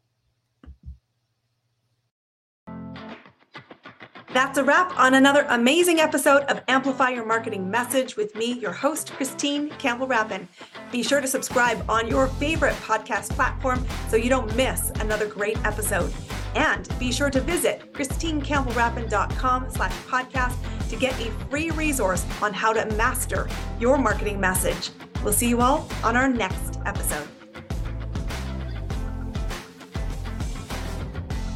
That's 4.35 4.57
a 4.57 4.65
wrap 4.65 4.97
on 4.99 5.13
another 5.13 5.45
amazing 5.47 6.01
episode 6.01 6.43
of 6.43 6.61
Amplify 6.67 7.11
Your 7.11 7.25
Marketing 7.25 7.71
Message 7.71 8.17
with 8.17 8.35
me, 8.35 8.59
your 8.59 8.73
host, 8.73 9.13
Christine 9.13 9.69
Campbell 9.77 10.07
Rapin. 10.07 10.45
Be 10.91 11.03
sure 11.03 11.21
to 11.21 11.27
subscribe 11.27 11.89
on 11.89 12.09
your 12.09 12.27
favorite 12.27 12.75
podcast 12.75 13.29
platform 13.29 13.85
so 14.09 14.17
you 14.17 14.27
don't 14.27 14.53
miss 14.57 14.89
another 14.99 15.25
great 15.25 15.57
episode. 15.65 16.11
And 16.55 16.87
be 16.97 17.11
sure 17.11 17.29
to 17.29 17.41
visit 17.41 17.93
christinecampbellrapin.com 17.93 19.69
slash 19.69 19.93
podcast 20.07 20.57
to 20.89 20.95
get 20.95 21.19
a 21.19 21.31
free 21.49 21.71
resource 21.71 22.25
on 22.41 22.53
how 22.53 22.73
to 22.73 22.85
master 22.95 23.47
your 23.79 23.97
marketing 23.97 24.39
message. 24.39 24.91
We'll 25.23 25.33
see 25.33 25.49
you 25.49 25.61
all 25.61 25.87
on 26.03 26.15
our 26.15 26.27
next 26.27 26.79
episode. 26.85 27.34